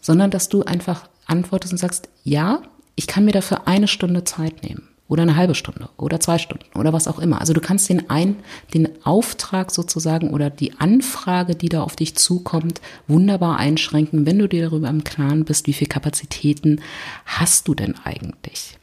sondern 0.00 0.30
dass 0.30 0.48
du 0.48 0.64
einfach 0.64 1.08
antwortest 1.26 1.72
und 1.72 1.78
sagst, 1.78 2.08
ja, 2.24 2.62
ich 2.94 3.06
kann 3.06 3.24
mir 3.24 3.32
dafür 3.32 3.68
eine 3.68 3.88
Stunde 3.88 4.24
Zeit 4.24 4.62
nehmen 4.62 4.88
oder 5.08 5.22
eine 5.22 5.36
halbe 5.36 5.54
Stunde 5.54 5.88
oder 5.96 6.20
zwei 6.20 6.38
Stunden 6.38 6.64
oder 6.78 6.92
was 6.92 7.08
auch 7.08 7.18
immer. 7.18 7.40
Also 7.40 7.52
du 7.52 7.60
kannst 7.60 7.88
den 7.88 8.10
ein, 8.10 8.36
den 8.74 8.88
Auftrag 9.04 9.70
sozusagen 9.70 10.30
oder 10.30 10.50
die 10.50 10.78
Anfrage, 10.78 11.54
die 11.54 11.68
da 11.68 11.82
auf 11.82 11.96
dich 11.96 12.16
zukommt, 12.16 12.80
wunderbar 13.06 13.58
einschränken, 13.58 14.26
wenn 14.26 14.38
du 14.38 14.48
dir 14.48 14.62
darüber 14.62 14.88
im 14.88 15.04
Klaren 15.04 15.44
bist, 15.44 15.66
wie 15.66 15.72
viel 15.72 15.88
Kapazitäten 15.88 16.80
hast 17.24 17.68
du 17.68 17.74
denn 17.74 17.94
eigentlich? 18.04 18.77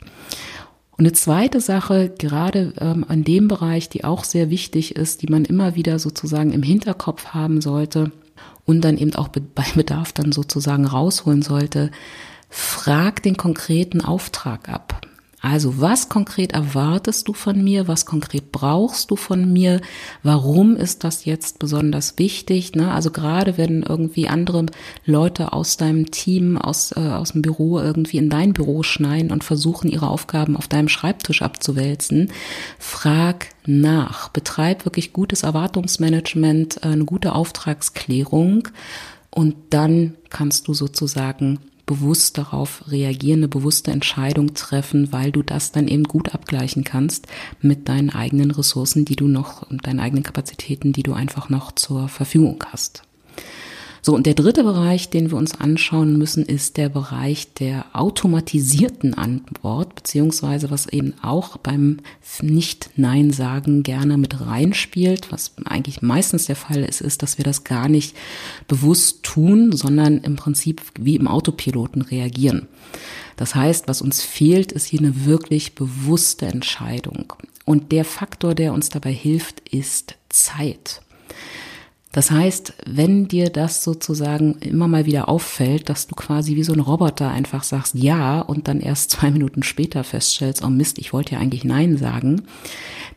Und 0.97 1.05
eine 1.05 1.13
zweite 1.13 1.59
Sache, 1.59 2.13
gerade 2.17 2.73
ähm, 2.79 3.05
an 3.07 3.23
dem 3.23 3.47
Bereich, 3.47 3.89
die 3.89 4.05
auch 4.05 4.23
sehr 4.23 4.49
wichtig 4.49 4.95
ist, 4.95 5.21
die 5.21 5.27
man 5.27 5.43
immer 5.43 5.75
wieder 5.75 5.99
sozusagen 5.99 6.53
im 6.53 6.63
Hinterkopf 6.63 7.27
haben 7.27 7.59
sollte 7.59 8.11
und 8.65 8.81
dann 8.81 8.97
eben 8.97 9.13
auch 9.15 9.27
bei 9.55 9.65
Bedarf 9.75 10.13
dann 10.13 10.31
sozusagen 10.31 10.85
rausholen 10.85 11.41
sollte, 11.41 11.91
frag 12.49 13.23
den 13.23 13.35
konkreten 13.35 14.01
Auftrag 14.01 14.69
ab. 14.69 14.94
Also 15.45 15.79
was 15.79 16.09
konkret 16.09 16.53
erwartest 16.53 17.27
du 17.27 17.33
von 17.33 17.63
mir? 17.63 17.87
Was 17.87 18.07
konkret 18.07 18.51
brauchst 18.51 19.11
du 19.11 19.15
von 19.15 19.53
mir? 19.53 19.79
Warum 20.23 20.75
ist 20.75 21.03
das 21.03 21.25
jetzt 21.25 21.59
besonders 21.59 22.17
wichtig? 22.17 22.73
Ne? 22.73 22.91
Also 22.91 23.11
gerade 23.11 23.55
wenn 23.55 23.83
irgendwie 23.83 24.27
andere 24.27 24.65
Leute 25.05 25.53
aus 25.53 25.77
deinem 25.77 26.09
Team, 26.09 26.57
aus, 26.57 26.93
äh, 26.93 26.99
aus 26.99 27.33
dem 27.33 27.43
Büro 27.43 27.79
irgendwie 27.79 28.17
in 28.17 28.31
dein 28.31 28.53
Büro 28.53 28.81
schneiden 28.81 29.31
und 29.31 29.43
versuchen, 29.43 29.87
ihre 29.87 30.09
Aufgaben 30.09 30.57
auf 30.57 30.67
deinem 30.67 30.87
Schreibtisch 30.87 31.43
abzuwälzen, 31.43 32.31
frag 32.79 33.49
nach. 33.67 34.29
Betreib 34.29 34.83
wirklich 34.85 35.13
gutes 35.13 35.43
Erwartungsmanagement, 35.43 36.77
äh, 36.77 36.87
eine 36.87 37.05
gute 37.05 37.35
Auftragsklärung 37.35 38.69
und 39.29 39.55
dann 39.69 40.15
kannst 40.31 40.67
du 40.67 40.73
sozusagen 40.73 41.59
bewusst 41.85 42.37
darauf 42.37 42.83
reagieren, 42.89 43.39
eine 43.39 43.47
bewusste 43.47 43.91
Entscheidung 43.91 44.53
treffen, 44.53 45.11
weil 45.11 45.31
du 45.31 45.43
das 45.43 45.71
dann 45.71 45.87
eben 45.87 46.03
gut 46.03 46.33
abgleichen 46.33 46.83
kannst 46.83 47.27
mit 47.61 47.87
deinen 47.89 48.09
eigenen 48.09 48.51
Ressourcen, 48.51 49.05
die 49.05 49.15
du 49.15 49.27
noch, 49.27 49.67
deinen 49.69 49.99
eigenen 49.99 50.23
Kapazitäten, 50.23 50.93
die 50.93 51.03
du 51.03 51.13
einfach 51.13 51.49
noch 51.49 51.71
zur 51.71 52.07
Verfügung 52.07 52.63
hast. 52.71 53.03
So, 54.05 54.13
und 54.13 54.27
der 54.27 54.35
dritte 54.35 54.63
Bereich, 54.63 55.09
den 55.09 55.31
wir 55.31 55.37
uns 55.39 55.59
anschauen 55.59 56.19
müssen, 56.19 56.45
ist 56.45 56.77
der 56.77 56.89
Bereich 56.89 57.51
der 57.55 57.87
automatisierten 57.93 59.15
Antwort, 59.15 59.95
beziehungsweise 59.95 60.69
was 60.69 60.85
eben 60.85 61.15
auch 61.23 61.57
beim 61.57 61.97
Nicht-Nein 62.39 63.31
sagen 63.31 63.81
gerne 63.81 64.19
mit 64.19 64.41
reinspielt, 64.41 65.31
was 65.31 65.53
eigentlich 65.65 66.03
meistens 66.03 66.45
der 66.45 66.55
Fall 66.55 66.83
ist, 66.83 67.01
ist, 67.01 67.23
dass 67.23 67.39
wir 67.39 67.45
das 67.45 67.63
gar 67.63 67.89
nicht 67.89 68.15
bewusst 68.67 69.23
tun, 69.23 69.71
sondern 69.71 70.19
im 70.19 70.35
Prinzip 70.35 70.83
wie 70.99 71.15
im 71.15 71.27
Autopiloten 71.27 72.03
reagieren. 72.03 72.67
Das 73.37 73.55
heißt, 73.55 73.87
was 73.87 74.03
uns 74.03 74.21
fehlt, 74.21 74.71
ist 74.71 74.85
hier 74.85 74.99
eine 74.99 75.25
wirklich 75.25 75.73
bewusste 75.73 76.45
Entscheidung. 76.45 77.33
Und 77.65 77.91
der 77.91 78.05
Faktor, 78.05 78.53
der 78.53 78.73
uns 78.73 78.89
dabei 78.89 79.11
hilft, 79.11 79.67
ist 79.67 80.13
Zeit. 80.29 81.01
Das 82.15 82.31
heißt, 82.31 82.75
wenn 82.85 83.27
dir 83.27 83.49
das 83.49 83.83
sozusagen 83.83 84.55
immer 84.61 84.87
mal 84.87 85.05
wieder 85.05 85.27
auffällt, 85.27 85.89
dass 85.89 86.07
du 86.07 86.15
quasi 86.15 86.55
wie 86.55 86.63
so 86.63 86.71
ein 86.71 86.79
Roboter 86.79 87.29
einfach 87.29 87.63
sagst 87.63 87.93
ja 87.93 88.39
und 88.39 88.69
dann 88.69 88.79
erst 88.79 89.11
zwei 89.11 89.31
Minuten 89.31 89.63
später 89.63 90.05
feststellst, 90.05 90.63
oh 90.63 90.69
Mist, 90.69 90.97
ich 90.97 91.11
wollte 91.11 91.33
ja 91.33 91.41
eigentlich 91.41 91.65
nein 91.65 91.97
sagen, 91.97 92.43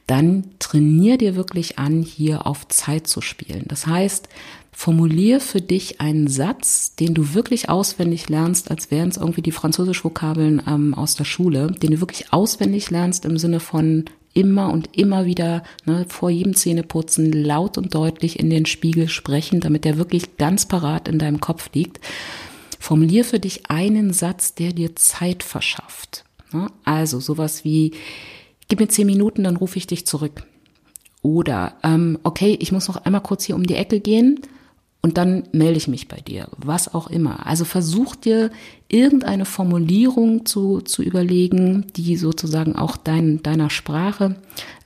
dann 0.09 0.47
trainier 0.59 1.17
dir 1.17 1.37
wirklich 1.37 1.79
an, 1.79 2.03
hier 2.03 2.45
auf 2.45 2.67
Zeit 2.67 3.07
zu 3.07 3.21
spielen. 3.21 3.67
Das 3.69 3.87
heißt, 3.87 4.29
formulier 4.73 5.41
für 5.41 5.61
dich 5.61 6.01
einen 6.01 6.27
Satz, 6.27 6.97
den 6.97 7.15
du 7.15 7.35
wirklich 7.35 7.69
auswendig 7.69 8.29
lernst, 8.29 8.69
als 8.69 8.91
wären 8.91 9.11
es 9.11 9.17
irgendwie 9.17 9.43
die 9.43 9.53
Französisch-Vokabeln 9.53 10.61
ähm, 10.67 10.95
aus 10.95 11.15
der 11.15 11.25
Schule, 11.25 11.69
den 11.69 11.93
du 11.93 12.01
wirklich 12.01 12.33
auswendig 12.33 12.91
lernst 12.91 13.25
im 13.27 13.39
Sinne 13.39 13.61
von 13.61 14.07
immer 14.39 14.73
und 14.73 14.97
immer 14.97 15.27
wieder 15.27 15.65
ne, 15.85 16.07
vor 16.09 16.31
jedem 16.31 16.55
Zähneputzen 16.55 17.33
laut 17.33 17.77
und 17.77 17.93
deutlich 17.93 18.39
in 18.39 18.51
den 18.51 18.67
Spiegel 18.67 19.09
sprechen, 19.09 19.59
damit 19.59 19.85
der 19.85 19.99
wirklich 19.99 20.37
ganz 20.37 20.67
parat 20.67 21.09
in 21.09 21.19
deinem 21.19 21.41
Kopf 21.41 21.71
liegt. 21.75 21.99
formulier 22.79 23.25
für 23.25 23.41
dich 23.41 23.69
einen 23.69 24.13
Satz, 24.13 24.55
der 24.55 24.73
dir 24.73 24.95
Zeit 24.95 25.43
verschafft. 25.43 26.25
Also 26.85 27.19
sowas 27.19 27.65
wie, 27.65 27.93
gib 28.69 28.79
mir 28.79 28.89
zehn 28.89 29.07
Minuten, 29.07 29.43
dann 29.43 29.57
rufe 29.57 29.77
ich 29.77 29.89
dich 29.89 30.07
zurück. 30.07 30.45
Oder, 31.23 31.77
ähm, 31.83 32.19
okay, 32.23 32.57
ich 32.61 32.71
muss 32.71 32.87
noch 32.87 33.05
einmal 33.05 33.23
kurz 33.23 33.45
hier 33.45 33.57
um 33.57 33.67
die 33.67 33.75
Ecke 33.75 33.99
gehen 33.99 34.41
und 35.01 35.17
dann 35.17 35.45
melde 35.53 35.77
ich 35.77 35.87
mich 35.87 36.09
bei 36.09 36.17
dir, 36.17 36.49
was 36.57 36.93
auch 36.93 37.09
immer. 37.09 37.47
Also 37.47 37.65
versuch 37.65 38.17
dir 38.17 38.51
irgendeine 38.89 39.45
Formulierung 39.45 40.45
zu, 40.45 40.81
zu 40.81 41.03
überlegen, 41.03 41.87
die 41.95 42.17
sozusagen 42.17 42.75
auch 42.75 42.97
dein, 42.97 43.43
deiner 43.43 43.71
Sprache 43.71 44.37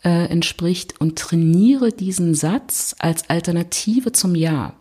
äh, 0.05 0.27
entspricht 0.27 1.01
und 1.01 1.19
trainiere 1.19 1.93
diesen 1.93 2.35
Satz 2.35 2.95
als 2.99 3.31
Alternative 3.31 4.13
zum 4.13 4.35
Ja. 4.35 4.75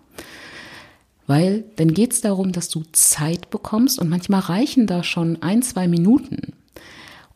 Weil 1.27 1.63
dann 1.77 1.93
geht 1.93 2.11
es 2.11 2.19
darum, 2.19 2.51
dass 2.51 2.67
du 2.67 2.83
Zeit 2.91 3.49
bekommst 3.49 3.99
und 3.99 4.09
manchmal 4.09 4.41
reichen 4.41 4.85
da 4.85 5.01
schon 5.01 5.41
ein, 5.41 5.61
zwei 5.61 5.87
Minuten 5.87 6.53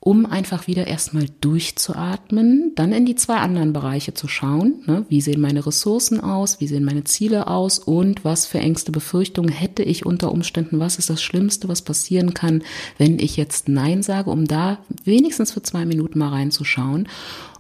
um 0.06 0.28
einfach 0.28 0.68
wieder 0.68 0.86
erstmal 0.86 1.26
durchzuatmen, 1.42 2.74
dann 2.76 2.94
in 2.94 3.08
die 3.08 3.16
zwei 3.16 3.38
anderen 3.38 3.74
Bereiche 3.74 4.14
zu 4.14 4.28
schauen. 4.28 4.84
Ne? 4.86 5.04
Wie 5.10 5.20
sehen 5.20 5.42
meine 5.42 5.66
Ressourcen 5.66 6.20
aus? 6.20 6.60
Wie 6.60 6.68
sehen 6.68 6.86
meine 6.86 7.06
Ziele 7.06 7.48
aus? 7.48 7.80
Und 7.80 8.24
was 8.24 8.46
für 8.46 8.60
Ängste, 8.60 8.92
Befürchtungen 8.92 9.50
hätte 9.50 9.82
ich 9.82 10.06
unter 10.06 10.32
Umständen? 10.32 10.80
Was 10.80 11.00
ist 11.00 11.10
das 11.10 11.24
Schlimmste, 11.24 11.70
was 11.70 11.82
passieren 11.82 12.36
kann, 12.36 12.62
wenn 13.00 13.18
ich 13.18 13.36
jetzt 13.36 13.68
Nein 13.68 14.04
sage, 14.04 14.30
um 14.30 14.46
da 14.46 14.78
wenigstens 15.06 15.54
für 15.54 15.64
zwei 15.64 15.86
Minuten 15.88 16.20
mal 16.20 16.30
reinzuschauen? 16.30 17.08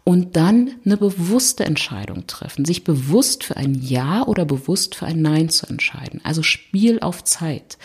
Und 0.05 0.35
dann 0.35 0.69
eine 0.85 0.97
bewusste 0.97 1.65
Entscheidung 1.65 2.27
treffen, 2.27 2.63
sich 2.63 2.83
bewusst 2.83 3.43
für 3.43 3.57
ein 3.57 3.73
Ja 3.73 4.23
oder 4.23 4.45
bewusst 4.45 4.93
für 4.93 5.07
ein 5.07 5.21
Nein 5.21 5.49
zu 5.49 5.65
entscheiden. 5.65 6.21
Also 6.23 6.43
Spiel 6.43 6.99
auf 6.99 7.23
Zeit 7.23 7.79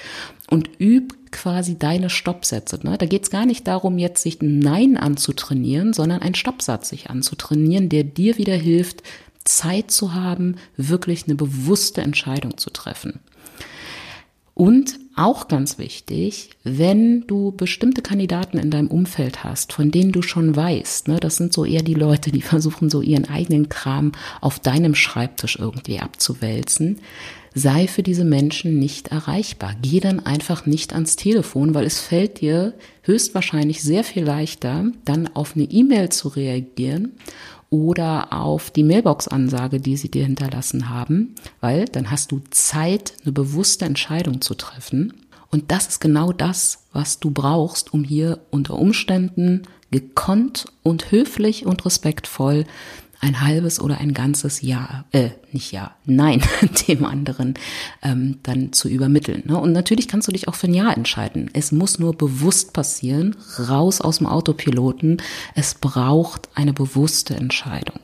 und 0.49 0.69
üb 0.79 1.15
quasi 1.33 1.79
deine 1.79 2.11
Stoppsätze. 2.11 2.79
Ne? 2.83 2.99
Da 2.99 3.07
geht 3.07 3.23
es 3.23 3.31
gar 3.31 3.47
nicht 3.47 3.67
darum, 3.67 3.97
jetzt 3.97 4.23
sich 4.23 4.43
ein 4.43 4.59
Nein 4.59 4.99
anzutrainieren, 4.99 5.95
sondern 5.95 6.21
einen 6.21 6.35
Stoppsatz 6.35 6.91
sich 6.91 7.09
anzutrainieren, 7.09 7.89
der 7.89 8.05
dir 8.05 8.37
wieder 8.37 8.55
hilft, 8.55 9.03
Zeit 9.45 9.91
zu 9.91 10.13
haben, 10.13 10.57
wirklich 10.77 11.25
eine 11.25 11.37
bewusste 11.37 12.03
Entscheidung 12.03 12.59
zu 12.59 12.69
treffen. 12.69 13.21
Und 14.53 14.99
auch 15.21 15.49
ganz 15.49 15.79
wichtig, 15.79 16.51
wenn 16.65 17.27
du 17.27 17.53
bestimmte 17.53 18.03
Kandidaten 18.03 18.59
in 18.59 18.71
deinem 18.71 18.89
Umfeld 18.89 19.45
hast, 19.45 19.73
von 19.73 19.91
denen 19.91 20.13
du 20.13 20.23
schon 20.23 20.57
weißt, 20.57 21.09
ne, 21.09 21.21
das 21.21 21.37
sind 21.37 21.53
so 21.53 21.65
eher 21.65 21.83
die 21.83 21.95
Leute, 21.95 22.33
die 22.33 22.43
versuchen 22.43 22.91
so 22.91 23.03
ihren 23.03 23.29
eigenen 23.29 23.69
Kram 23.69 24.13
auf 24.41 24.59
deinem 24.59 24.95
Schreibtisch 24.95 25.59
irgendwie 25.59 26.01
abzuwälzen, 26.01 27.01
sei 27.55 27.87
für 27.87 28.03
diese 28.03 28.25
Menschen 28.25 28.79
nicht 28.79 29.09
erreichbar. 29.09 29.75
Geh 29.83 30.01
dann 30.01 30.25
einfach 30.25 30.67
nicht 30.67 30.93
ans 30.93 31.17
Telefon, 31.17 31.75
weil 31.75 31.85
es 31.85 32.01
fällt 32.01 32.41
dir 32.41 32.75
höchstwahrscheinlich 33.03 33.83
sehr 33.83 34.05
viel 34.05 34.25
leichter, 34.25 34.87
dann 35.05 35.29
auf 35.35 35.55
eine 35.55 35.65
E-Mail 35.65 36.11
zu 36.11 36.29
reagieren 36.29 37.13
oder 37.71 38.33
auf 38.33 38.71
die 38.71 38.83
Mailbox-Ansage, 38.83 39.81
die 39.81 39.97
sie 39.97 40.11
dir 40.11 40.25
hinterlassen 40.25 40.89
haben, 40.89 41.37
weil 41.61 41.87
dann 41.87 42.11
hast 42.11 42.33
du 42.33 42.41
Zeit, 42.51 43.15
eine 43.23 43.33
bewusste 43.33 43.85
Entscheidung 43.85 44.41
zu 44.41 44.55
treffen. 44.55 45.15
Und 45.51 45.71
das 45.71 45.87
ist 45.87 46.01
genau 46.01 46.33
das, 46.33 46.85
was 46.93 47.21
du 47.21 47.31
brauchst, 47.31 47.95
um 47.95 48.05
hier 48.05 48.41
unter 48.51 48.75
Umständen 48.75 49.63
gekonnt 49.91 50.67
und 50.83 51.11
höflich 51.11 51.67
und 51.67 51.85
respektvoll 51.85 52.65
ein 53.21 53.41
halbes 53.43 53.81
oder 53.81 53.99
ein 53.99 54.15
ganzes 54.15 54.63
Jahr, 54.63 55.05
äh, 55.13 55.31
nicht 55.53 55.73
Jahr, 55.73 55.95
nein, 56.05 56.43
dem 56.89 57.05
anderen 57.05 57.55
ähm, 58.03 58.39
dann 58.43 58.73
zu 58.73 58.89
übermitteln. 58.89 59.43
Ne? 59.47 59.59
Und 59.59 59.73
natürlich 59.73 60.09
kannst 60.09 60.29
du 60.29 60.33
dich 60.33 60.49
auch 60.49 60.55
für 60.55 60.67
ein 60.67 60.75
Ja 60.75 60.91
entscheiden. 60.91 61.51
Es 61.53 61.71
muss 61.71 61.99
nur 61.99 62.15
bewusst 62.15 62.73
passieren, 62.73 63.37
raus 63.59 64.01
aus 64.01 64.19
dem 64.19 64.27
Autopiloten. 64.27 65.19
Es 65.55 65.75
braucht 65.75 66.49
eine 66.55 66.73
bewusste 66.73 67.35
Entscheidung. 67.35 68.01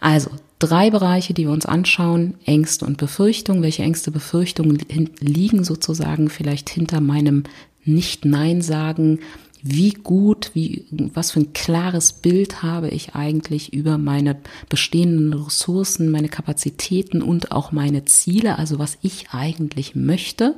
Also 0.00 0.30
drei 0.58 0.90
Bereiche, 0.90 1.34
die 1.34 1.44
wir 1.44 1.52
uns 1.52 1.66
anschauen, 1.66 2.34
Ängste 2.44 2.86
und 2.86 2.96
Befürchtungen. 2.96 3.62
Welche 3.62 3.82
Ängste, 3.82 4.10
Befürchtungen 4.10 4.78
liegen 5.20 5.64
sozusagen 5.64 6.30
vielleicht 6.30 6.70
hinter 6.70 7.00
meinem 7.00 7.44
Nicht-Nein 7.84 8.62
sagen? 8.62 9.20
Wie 9.62 9.92
gut, 9.92 10.50
wie, 10.54 10.86
was 10.90 11.32
für 11.32 11.40
ein 11.40 11.52
klares 11.52 12.12
Bild 12.12 12.62
habe 12.62 12.88
ich 12.88 13.14
eigentlich 13.14 13.72
über 13.72 13.98
meine 13.98 14.36
bestehenden 14.68 15.32
Ressourcen, 15.32 16.10
meine 16.10 16.28
Kapazitäten 16.28 17.22
und 17.22 17.52
auch 17.52 17.72
meine 17.72 18.04
Ziele, 18.04 18.58
also 18.58 18.78
was 18.78 18.98
ich 19.02 19.30
eigentlich 19.30 19.94
möchte. 19.94 20.56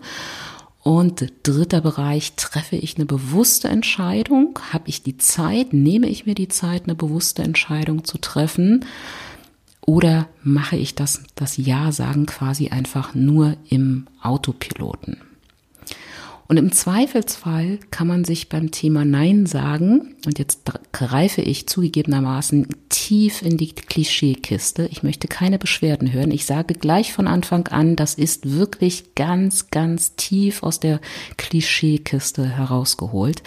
Und 0.83 1.33
dritter 1.43 1.83
Bereich, 1.83 2.33
treffe 2.37 2.77
ich 2.77 2.97
eine 2.97 3.05
bewusste 3.05 3.69
Entscheidung? 3.69 4.59
Habe 4.73 4.89
ich 4.89 5.03
die 5.03 5.19
Zeit? 5.19 5.73
Nehme 5.73 6.09
ich 6.09 6.25
mir 6.25 6.35
die 6.35 6.49
Zeit, 6.49 6.85
eine 6.85 6.95
bewusste 6.95 7.43
Entscheidung 7.43 8.05
zu 8.05 8.17
treffen? 8.19 8.87
Oder 9.83 10.29
mache 10.43 10.77
ich 10.77 10.95
das, 10.95 11.23
das 11.35 11.57
Ja 11.57 11.93
sagen 11.93 12.27
quasi 12.27 12.69
einfach 12.69 13.15
nur 13.15 13.57
im 13.69 14.07
Autopiloten? 14.23 15.21
Und 16.51 16.57
im 16.57 16.73
Zweifelsfall 16.73 17.79
kann 17.93 18.09
man 18.09 18.25
sich 18.25 18.49
beim 18.49 18.73
Thema 18.73 19.05
Nein 19.05 19.47
sagen, 19.47 20.17
und 20.27 20.41
jetzt 20.41 20.63
greife 20.91 21.43
ich 21.43 21.69
zugegebenermaßen 21.69 22.67
tief 22.89 23.43
in 23.43 23.57
die 23.57 23.73
Klischeekiste. 23.73 24.89
Ich 24.91 25.05
möchte 25.05 25.29
keine 25.29 25.61
Beschwerden 25.61 26.13
hören. 26.13 26.33
Ich 26.33 26.47
sage 26.47 26.75
gleich 26.75 27.13
von 27.13 27.29
Anfang 27.29 27.69
an, 27.69 27.95
das 27.95 28.15
ist 28.15 28.51
wirklich 28.51 29.15
ganz, 29.15 29.71
ganz 29.71 30.17
tief 30.17 30.65
aus 30.65 30.81
der 30.81 31.01
Klischeekiste 31.37 32.49
herausgeholt. 32.49 33.45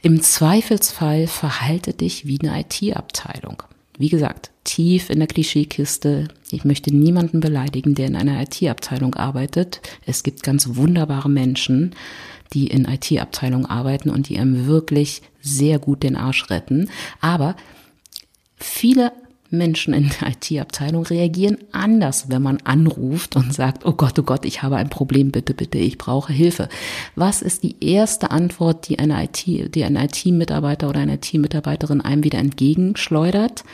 Im 0.00 0.22
Zweifelsfall 0.22 1.26
verhalte 1.26 1.92
dich 1.92 2.26
wie 2.26 2.40
eine 2.40 2.58
IT-Abteilung. 2.62 3.62
Wie 3.98 4.08
gesagt, 4.08 4.52
tief 4.64 5.10
in 5.10 5.18
der 5.18 5.26
Klischeekiste. 5.26 6.28
Ich 6.50 6.64
möchte 6.64 6.94
niemanden 6.94 7.40
beleidigen, 7.40 7.94
der 7.94 8.06
in 8.06 8.16
einer 8.16 8.40
IT-Abteilung 8.40 9.14
arbeitet. 9.16 9.80
Es 10.06 10.22
gibt 10.22 10.42
ganz 10.42 10.76
wunderbare 10.76 11.28
Menschen, 11.28 11.94
die 12.52 12.68
in 12.68 12.84
IT-Abteilungen 12.84 13.66
arbeiten 13.66 14.10
und 14.10 14.28
die 14.28 14.38
einem 14.38 14.66
wirklich 14.66 15.22
sehr 15.40 15.78
gut 15.78 16.02
den 16.02 16.16
Arsch 16.16 16.50
retten. 16.50 16.88
Aber 17.20 17.56
viele 18.56 19.12
Menschen 19.50 19.94
in 19.94 20.10
der 20.20 20.28
IT-Abteilung 20.28 21.04
reagieren 21.04 21.58
anders, 21.72 22.28
wenn 22.28 22.42
man 22.42 22.58
anruft 22.64 23.36
und 23.36 23.54
sagt, 23.54 23.86
oh 23.86 23.92
Gott, 23.92 24.18
oh 24.18 24.22
Gott, 24.22 24.44
ich 24.44 24.62
habe 24.62 24.76
ein 24.76 24.90
Problem, 24.90 25.30
bitte, 25.30 25.54
bitte, 25.54 25.78
ich 25.78 25.96
brauche 25.96 26.32
Hilfe. 26.32 26.68
Was 27.14 27.40
ist 27.40 27.62
die 27.62 27.76
erste 27.80 28.30
Antwort, 28.30 28.88
die 28.88 28.98
eine 28.98 29.24
IT, 29.24 29.74
die 29.74 29.84
ein 29.84 29.96
IT-Mitarbeiter 29.96 30.88
oder 30.88 31.00
eine 31.00 31.14
IT-Mitarbeiterin 31.14 32.00
einem 32.00 32.24
wieder 32.24 32.38
entgegenschleudert? 32.38 33.64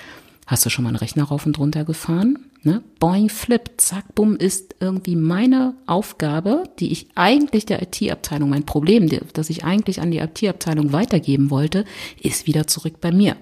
Hast 0.46 0.64
du 0.64 0.70
schon 0.70 0.84
mal 0.84 0.90
einen 0.90 0.96
Rechner 0.96 1.24
rauf 1.24 1.46
und 1.46 1.58
runter 1.58 1.84
gefahren? 1.84 2.38
Ne? 2.66 2.82
Boing, 2.98 3.28
flip, 3.28 3.72
zack, 3.76 4.14
bumm 4.14 4.36
ist 4.36 4.76
irgendwie 4.80 5.16
meine 5.16 5.74
Aufgabe, 5.84 6.64
die 6.78 6.92
ich 6.92 7.08
eigentlich 7.14 7.66
der 7.66 7.82
IT-Abteilung, 7.82 8.48
mein 8.48 8.64
Problem, 8.64 9.10
das 9.34 9.50
ich 9.50 9.64
eigentlich 9.64 10.00
an 10.00 10.10
die 10.10 10.18
IT-Abteilung 10.18 10.92
weitergeben 10.92 11.50
wollte, 11.50 11.84
ist 12.22 12.46
wieder 12.46 12.66
zurück 12.66 13.02
bei 13.02 13.12
mir. 13.12 13.36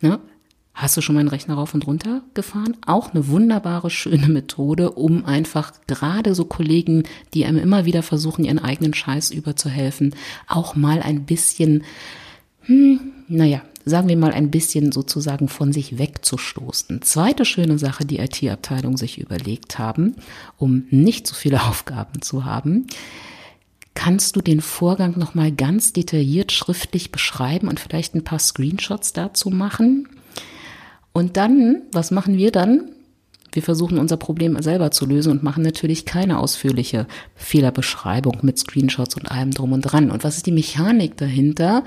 Ne? 0.00 0.18
Hast 0.74 0.96
du 0.96 1.00
schon 1.00 1.14
mal 1.14 1.20
einen 1.20 1.28
Rechner 1.28 1.54
rauf 1.54 1.74
und 1.74 1.86
runter 1.86 2.22
gefahren? 2.34 2.76
Auch 2.84 3.14
eine 3.14 3.28
wunderbare, 3.28 3.88
schöne 3.88 4.26
Methode, 4.28 4.90
um 4.90 5.24
einfach 5.24 5.72
gerade 5.86 6.34
so 6.34 6.44
Kollegen, 6.44 7.04
die 7.34 7.44
einem 7.44 7.58
immer 7.58 7.84
wieder 7.84 8.02
versuchen, 8.02 8.44
ihren 8.44 8.58
eigenen 8.58 8.94
Scheiß 8.94 9.30
überzuhelfen, 9.30 10.12
auch 10.48 10.74
mal 10.74 11.00
ein 11.00 11.24
bisschen, 11.24 11.84
hm, 12.62 12.98
naja, 13.28 13.62
sagen 13.84 14.08
wir 14.08 14.16
mal, 14.16 14.32
ein 14.32 14.50
bisschen 14.50 14.92
sozusagen 14.92 15.48
von 15.48 15.72
sich 15.72 15.98
wegzustoßen. 15.98 17.02
Zweite 17.02 17.44
schöne 17.44 17.78
Sache, 17.78 18.04
die 18.04 18.18
IT-Abteilung 18.18 18.96
sich 18.96 19.18
überlegt 19.18 19.78
haben, 19.78 20.16
um 20.56 20.86
nicht 20.90 21.26
so 21.26 21.34
viele 21.34 21.62
Aufgaben 21.68 22.22
zu 22.22 22.44
haben, 22.44 22.86
kannst 23.94 24.36
du 24.36 24.40
den 24.40 24.60
Vorgang 24.60 25.18
nochmal 25.18 25.52
ganz 25.52 25.92
detailliert 25.92 26.52
schriftlich 26.52 27.12
beschreiben 27.12 27.68
und 27.68 27.78
vielleicht 27.78 28.14
ein 28.14 28.24
paar 28.24 28.40
Screenshots 28.40 29.12
dazu 29.12 29.50
machen. 29.50 30.08
Und 31.12 31.36
dann, 31.36 31.82
was 31.92 32.10
machen 32.10 32.36
wir 32.36 32.50
dann? 32.50 32.90
Wir 33.52 33.62
versuchen 33.62 33.98
unser 33.98 34.16
Problem 34.16 34.60
selber 34.60 34.90
zu 34.90 35.06
lösen 35.06 35.30
und 35.30 35.44
machen 35.44 35.62
natürlich 35.62 36.04
keine 36.04 36.40
ausführliche 36.40 37.06
Fehlerbeschreibung 37.36 38.38
mit 38.42 38.58
Screenshots 38.58 39.14
und 39.14 39.30
allem 39.30 39.52
drum 39.52 39.72
und 39.72 39.82
dran. 39.82 40.10
Und 40.10 40.24
was 40.24 40.38
ist 40.38 40.46
die 40.46 40.52
Mechanik 40.52 41.16
dahinter? 41.16 41.84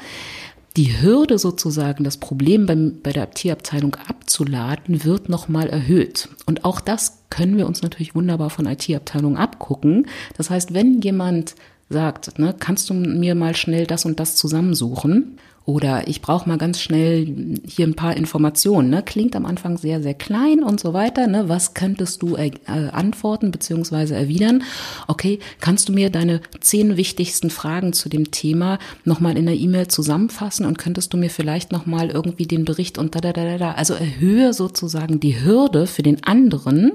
Die 0.78 1.02
Hürde 1.02 1.40
sozusagen, 1.40 2.04
das 2.04 2.18
Problem 2.18 2.68
beim, 2.68 3.00
bei 3.02 3.12
der 3.12 3.32
Tierabteilung 3.32 3.96
abzuladen, 3.96 5.04
wird 5.04 5.28
nochmal 5.28 5.68
erhöht. 5.68 6.30
Und 6.46 6.66
auch 6.66 6.80
das 6.80 7.24
können 7.32 7.58
wir 7.58 7.66
uns 7.66 7.82
natürlich 7.82 8.14
wunderbar 8.14 8.52
von 8.52 8.68
IT-Abteilungen 8.68 9.38
abgucken. 9.38 10.06
Das 10.38 10.52
heißt, 10.52 10.76
wenn 10.76 11.02
jemand 11.02 11.56
sagt, 11.90 12.38
ne, 12.38 12.56
kannst 12.58 12.90
du 12.90 12.94
mir 12.94 13.34
mal 13.34 13.56
schnell 13.56 13.88
das 13.88 14.06
und 14.06 14.20
das 14.20 14.36
zusammensuchen? 14.36 15.40
Oder 15.68 16.08
ich 16.08 16.22
brauche 16.22 16.48
mal 16.48 16.58
ganz 16.58 16.80
schnell 16.80 17.28
hier 17.68 17.86
ein 17.86 17.94
paar 17.94 18.16
Informationen. 18.16 18.90
Ne? 18.90 19.04
Klingt 19.04 19.36
am 19.36 19.46
Anfang 19.46 19.78
sehr, 19.78 20.02
sehr 20.02 20.14
klein 20.14 20.64
und 20.64 20.80
so 20.80 20.94
weiter. 20.94 21.28
Ne? 21.28 21.50
Was 21.50 21.74
könntest 21.74 22.22
du 22.22 22.38
äh, 22.38 22.52
antworten 22.94 23.52
bzw. 23.52 24.14
erwidern? 24.14 24.64
Okay, 25.08 25.40
kannst 25.60 25.90
du 25.90 25.94
mir 25.94 26.10
deine 26.10 26.40
zehn 26.62 26.96
wichtigsten 26.96 27.50
Fragen 27.50 27.92
zu 27.92 28.08
dem 28.08 28.32
Thema 28.32 28.80
nochmal 29.04 29.38
in 29.38 29.46
der 29.46 29.56
E-Mail 29.56 29.90
zusammenfassen 29.90 30.66
und 30.66 30.78
könntest 30.78 31.12
du 31.12 31.18
mir 31.18 31.30
vielleicht 31.30 31.74
nochmal 31.74 32.12
irgendwie 32.12 32.48
den 32.48 32.64
Bericht 32.64 32.98
und 32.98 33.14
da, 33.14 33.20
da, 33.20 33.34
da, 33.34 33.58
da. 33.58 33.72
Also 33.74 33.94
erhöhe 33.94 34.54
sozusagen 34.54 35.20
die 35.20 35.44
Hürde 35.44 35.86
für 35.86 36.02
den 36.02 36.24
anderen, 36.24 36.94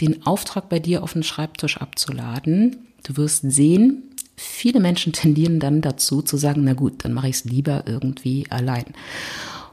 den 0.00 0.24
Auftrag 0.24 0.68
bei 0.68 0.78
dir 0.78 1.02
auf 1.02 1.14
den 1.14 1.24
Schreibtisch 1.24 1.78
abzuladen. 1.78 2.86
Du 3.02 3.16
wirst 3.16 3.50
sehen, 3.50 4.09
viele 4.40 4.80
Menschen 4.80 5.12
tendieren 5.12 5.60
dann 5.60 5.80
dazu 5.80 6.22
zu 6.22 6.36
sagen, 6.36 6.64
na 6.64 6.72
gut, 6.72 7.04
dann 7.04 7.12
mache 7.12 7.28
ich 7.28 7.36
es 7.36 7.44
lieber 7.44 7.84
irgendwie 7.86 8.46
allein. 8.48 8.86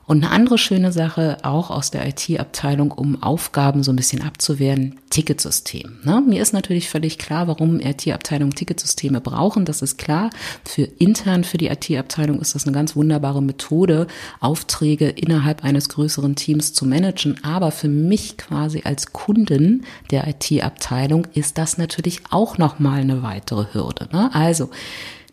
Und 0.08 0.24
eine 0.24 0.32
andere 0.32 0.58
schöne 0.58 0.94
Sache, 0.94 1.38
auch 1.44 1.70
aus 1.70 1.92
der 1.92 2.08
IT-Abteilung, 2.08 2.92
um 2.92 3.22
Aufgaben 3.22 3.84
so 3.84 3.92
ein 3.92 3.98
bisschen 3.98 4.22
abzuwehren, 4.22 4.96
Ticketsystem. 5.10 6.00
Ne? 6.04 6.24
Mir 6.26 6.42
ist 6.42 6.54
natürlich 6.54 6.90
völlig 6.90 7.18
klar, 7.18 7.50
warum 7.50 7.82
IT-Abteilungen 7.82 8.56
Ticketsysteme 8.56 9.20
brauchen. 9.20 9.66
Das 9.66 9.82
ist 9.82 9.98
klar. 9.98 10.30
Für 10.64 10.84
intern 10.84 11.44
für 11.44 11.58
die 11.58 11.68
IT-Abteilung 11.68 12.40
ist 12.40 12.56
das 12.56 12.64
eine 12.66 12.74
ganz 12.74 12.96
wunderbare 12.96 13.44
Methode, 13.44 14.08
Aufträge 14.40 15.10
innerhalb 15.10 15.66
eines 15.66 15.90
größeren 15.90 16.38
Teams 16.38 16.72
zu 16.72 16.86
managen. 16.86 17.44
Aber 17.44 17.72
für 17.72 17.90
mich 17.90 18.38
quasi 18.38 18.84
als 18.86 19.12
Kunden 19.12 19.84
der 20.10 20.26
IT-Abteilung 20.26 21.28
ist 21.34 21.58
das 21.58 21.78
natürlich 21.78 22.22
auch 22.30 22.58
nochmal 22.58 23.02
eine 23.02 23.24
weitere 23.24 23.66
Hürde. 23.74 24.08
Ne? 24.14 24.34
Also 24.34 24.70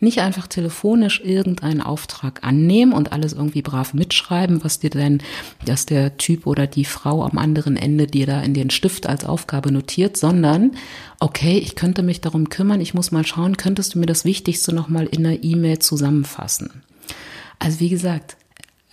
nicht 0.05 0.21
einfach 0.21 0.47
telefonisch 0.47 1.21
irgendeinen 1.25 1.81
Auftrag 1.81 2.45
annehmen 2.45 2.93
und 2.93 3.13
alles 3.13 3.33
irgendwie 3.33 3.63
brav 3.63 3.95
mitschreiben, 3.95 4.63
was 4.63 4.79
dir 4.79 4.91
denn, 4.91 5.21
dass 5.65 5.87
der 5.87 6.17
Typ 6.17 6.47
oder 6.47 6.67
die 6.67 6.85
Frau 6.85 7.25
am 7.25 7.39
anderen 7.39 7.77
Ende 7.77 8.07
dir 8.07 8.27
da 8.27 8.41
in 8.43 8.55
den 8.55 8.71
Stift 8.71 9.07
als 9.09 9.25
Aufgabe 9.25 9.73
notiert, 9.73 10.17
sondern 10.17 10.73
okay, 11.19 11.59
ich 11.59 11.75
könnte 11.75 12.03
mich 12.03 12.21
darum 12.21 12.49
kümmern, 12.49 12.81
ich 12.81 12.95
muss 12.95 13.11
mal 13.11 13.27
schauen, 13.27 13.57
könntest 13.57 13.95
du 13.95 13.99
mir 13.99 14.07
das 14.07 14.25
Wichtigste 14.25 14.75
nochmal 14.75 15.07
in 15.07 15.27
einer 15.27 15.43
E-Mail 15.43 15.81
zusammenfassen? 15.81 16.83
Also 17.59 17.81
wie 17.81 17.89
gesagt, 17.89 18.37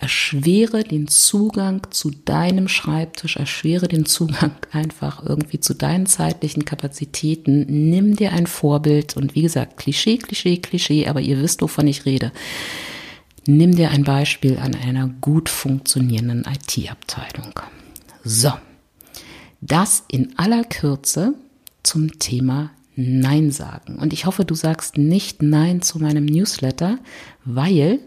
erschwere 0.02 0.82
den 0.82 1.06
Zugang 1.06 1.86
zu 1.90 2.10
deinem 2.10 2.66
Schreibtisch, 2.66 3.36
erschwere 3.36 3.86
den 3.86 4.04
Zugang 4.04 4.50
einfach 4.72 5.24
irgendwie 5.24 5.60
zu 5.60 5.74
deinen 5.74 6.06
zeitlichen 6.06 6.64
Kapazitäten. 6.64 7.66
Nimm 7.68 8.16
dir 8.16 8.32
ein 8.32 8.48
Vorbild 8.48 9.16
und 9.16 9.36
wie 9.36 9.42
gesagt, 9.42 9.76
Klischee, 9.76 10.18
Klischee, 10.18 10.56
Klischee, 10.56 11.06
aber 11.06 11.20
ihr 11.20 11.40
wisst, 11.40 11.62
wovon 11.62 11.86
ich 11.86 12.04
rede. 12.04 12.32
Nimm 13.46 13.76
dir 13.76 13.90
ein 13.90 14.02
Beispiel 14.02 14.58
an 14.58 14.74
einer 14.74 15.08
gut 15.20 15.48
funktionierenden 15.48 16.46
IT-Abteilung. 16.46 17.52
So, 18.24 18.52
das 19.60 20.04
in 20.08 20.36
aller 20.36 20.64
Kürze 20.64 21.34
zum 21.84 22.18
Thema 22.18 22.70
Nein 22.94 23.50
sagen. 23.50 23.96
Und 23.98 24.12
ich 24.12 24.26
hoffe, 24.26 24.44
du 24.44 24.54
sagst 24.54 24.98
nicht 24.98 25.42
Nein 25.42 25.80
zu 25.80 25.98
meinem 25.98 26.26
Newsletter, 26.26 26.98
weil 27.44 28.00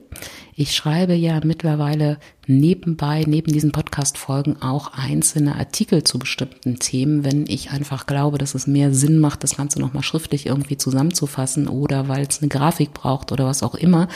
ich 0.55 0.73
schreibe 0.73 1.13
ja 1.13 1.41
mittlerweile 1.43 2.17
nebenbei, 2.47 3.23
neben 3.27 3.51
diesen 3.51 3.71
Podcast-Folgen 3.71 4.61
auch 4.61 4.93
einzelne 4.93 5.55
Artikel 5.55 6.03
zu 6.03 6.19
bestimmten 6.19 6.79
Themen, 6.79 7.23
wenn 7.23 7.45
ich 7.47 7.71
einfach 7.71 8.05
glaube, 8.05 8.37
dass 8.37 8.55
es 8.55 8.67
mehr 8.67 8.93
Sinn 8.93 9.19
macht, 9.19 9.43
das 9.43 9.57
Ganze 9.57 9.79
nochmal 9.79 10.03
schriftlich 10.03 10.45
irgendwie 10.45 10.77
zusammenzufassen 10.77 11.67
oder 11.67 12.07
weil 12.07 12.25
es 12.29 12.39
eine 12.39 12.49
Grafik 12.49 12.93
braucht 12.93 13.31
oder 13.31 13.45
was 13.45 13.63
auch 13.63 13.75
immer. 13.75 14.07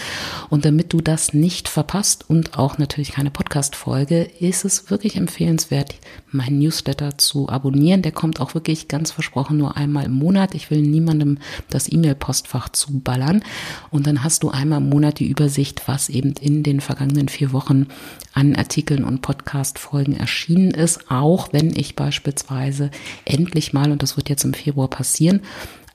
Und 0.49 0.65
damit 0.65 0.93
du 0.93 1.01
das 1.01 1.33
nicht 1.33 1.67
verpasst 1.67 2.29
und 2.29 2.57
auch 2.57 2.77
natürlich 2.77 3.11
keine 3.11 3.31
Podcast-Folge, 3.31 4.21
ist 4.39 4.63
es 4.63 4.89
wirklich 4.89 5.15
empfehlenswert, 5.15 5.95
meinen 6.31 6.59
Newsletter 6.59 7.17
zu 7.17 7.49
abonnieren. 7.49 8.01
Der 8.01 8.11
kommt 8.11 8.39
auch 8.39 8.53
wirklich 8.53 8.87
ganz 8.87 9.11
versprochen 9.11 9.57
nur 9.57 9.75
einmal 9.75 10.05
im 10.05 10.13
Monat. 10.13 10.55
Ich 10.55 10.69
will 10.69 10.81
niemandem 10.81 11.39
das 11.69 11.91
E-Mail-Postfach 11.91 12.69
zuballern. 12.69 13.43
Und 13.89 14.07
dann 14.07 14.23
hast 14.23 14.43
du 14.43 14.49
einmal 14.49 14.79
im 14.79 14.89
Monat 14.89 15.19
die 15.19 15.29
Übersicht, 15.29 15.79
was 15.89 16.07
eben 16.07 16.33
in 16.39 16.61
den 16.61 16.81
vergangenen 16.81 17.29
vier 17.29 17.51
Wochen 17.51 17.87
an 18.31 18.55
Artikeln 18.55 19.03
und 19.03 19.23
Podcast-Folgen 19.23 20.15
erschienen 20.15 20.69
ist, 20.69 21.09
auch 21.09 21.51
wenn 21.51 21.75
ich 21.75 21.95
beispielsweise 21.95 22.91
endlich 23.25 23.73
mal, 23.73 23.91
und 23.91 24.03
das 24.03 24.15
wird 24.15 24.29
jetzt 24.29 24.43
im 24.43 24.53
Februar 24.53 24.87
passieren, 24.87 25.41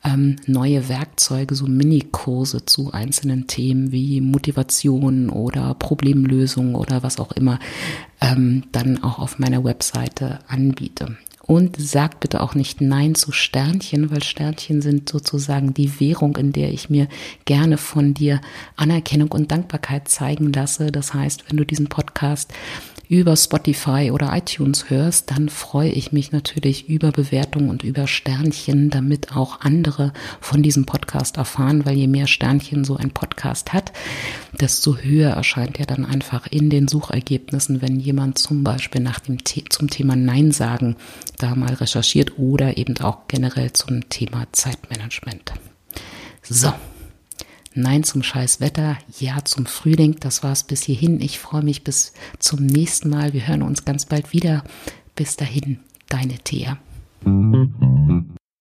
ähm, 0.02 0.36
neue 0.46 0.88
Werkzeuge, 0.88 1.54
so 1.54 1.66
Minikurse 1.66 2.66
zu 2.66 2.92
einzelnen 2.92 3.46
Themen 3.46 3.92
wie 3.92 4.20
Motivation 4.20 5.30
oder 5.30 5.74
Problemlösung 5.74 6.74
oder 6.74 7.04
was 7.04 7.20
auch 7.20 7.30
immer, 7.30 7.60
ähm, 8.20 8.64
dann 8.72 9.00
auch 9.04 9.20
auf 9.20 9.38
meiner 9.38 9.62
Webseite 9.62 10.40
anbiete. 10.48 11.16
Und 11.46 11.76
sag 11.78 12.20
bitte 12.20 12.40
auch 12.40 12.54
nicht 12.54 12.80
Nein 12.80 13.14
zu 13.14 13.30
Sternchen, 13.30 14.10
weil 14.10 14.22
Sternchen 14.22 14.80
sind 14.80 15.08
sozusagen 15.08 15.74
die 15.74 16.00
Währung, 16.00 16.36
in 16.36 16.52
der 16.52 16.72
ich 16.72 16.88
mir 16.88 17.06
gerne 17.44 17.76
von 17.76 18.14
dir 18.14 18.40
Anerkennung 18.76 19.30
und 19.32 19.52
Dankbarkeit 19.52 20.08
zeigen 20.08 20.52
lasse. 20.52 20.90
Das 20.90 21.12
heißt, 21.12 21.44
wenn 21.48 21.58
du 21.58 21.66
diesen 21.66 21.88
Podcast 21.88 22.52
über 23.08 23.36
Spotify 23.36 24.10
oder 24.12 24.36
iTunes 24.36 24.90
hörst, 24.90 25.30
dann 25.30 25.48
freue 25.48 25.90
ich 25.90 26.12
mich 26.12 26.32
natürlich 26.32 26.88
über 26.88 27.12
Bewertungen 27.12 27.70
und 27.70 27.84
über 27.84 28.06
Sternchen, 28.06 28.90
damit 28.90 29.36
auch 29.36 29.60
andere 29.60 30.12
von 30.40 30.62
diesem 30.62 30.86
Podcast 30.86 31.36
erfahren, 31.36 31.84
weil 31.84 31.96
je 31.96 32.06
mehr 32.06 32.26
Sternchen 32.26 32.84
so 32.84 32.96
ein 32.96 33.10
Podcast 33.10 33.72
hat, 33.72 33.92
desto 34.60 34.96
höher 34.96 35.30
erscheint 35.30 35.78
er 35.78 35.86
dann 35.86 36.04
einfach 36.04 36.46
in 36.46 36.70
den 36.70 36.88
Suchergebnissen, 36.88 37.82
wenn 37.82 38.00
jemand 38.00 38.38
zum 38.38 38.64
Beispiel 38.64 39.00
nach 39.00 39.20
dem 39.20 39.38
The 39.46 39.64
zum 39.68 39.90
Thema 39.90 40.16
Nein 40.16 40.52
sagen 40.52 40.96
da 41.38 41.54
mal 41.54 41.74
recherchiert 41.74 42.38
oder 42.38 42.76
eben 42.76 42.98
auch 42.98 43.28
generell 43.28 43.72
zum 43.72 44.08
Thema 44.08 44.46
Zeitmanagement. 44.52 45.52
So. 46.42 46.72
Nein 47.74 48.04
zum 48.04 48.22
scheiß 48.22 48.60
Wetter, 48.60 48.96
ja 49.18 49.44
zum 49.44 49.66
Frühling. 49.66 50.16
Das 50.20 50.44
war's 50.44 50.62
bis 50.62 50.84
hierhin. 50.84 51.20
Ich 51.20 51.40
freue 51.40 51.62
mich 51.62 51.82
bis 51.82 52.12
zum 52.38 52.64
nächsten 52.64 53.10
Mal. 53.10 53.32
Wir 53.32 53.48
hören 53.48 53.62
uns 53.62 53.84
ganz 53.84 54.06
bald 54.06 54.32
wieder. 54.32 54.62
Bis 55.16 55.36
dahin, 55.36 55.80
deine 56.08 56.38
Thea. 56.38 56.78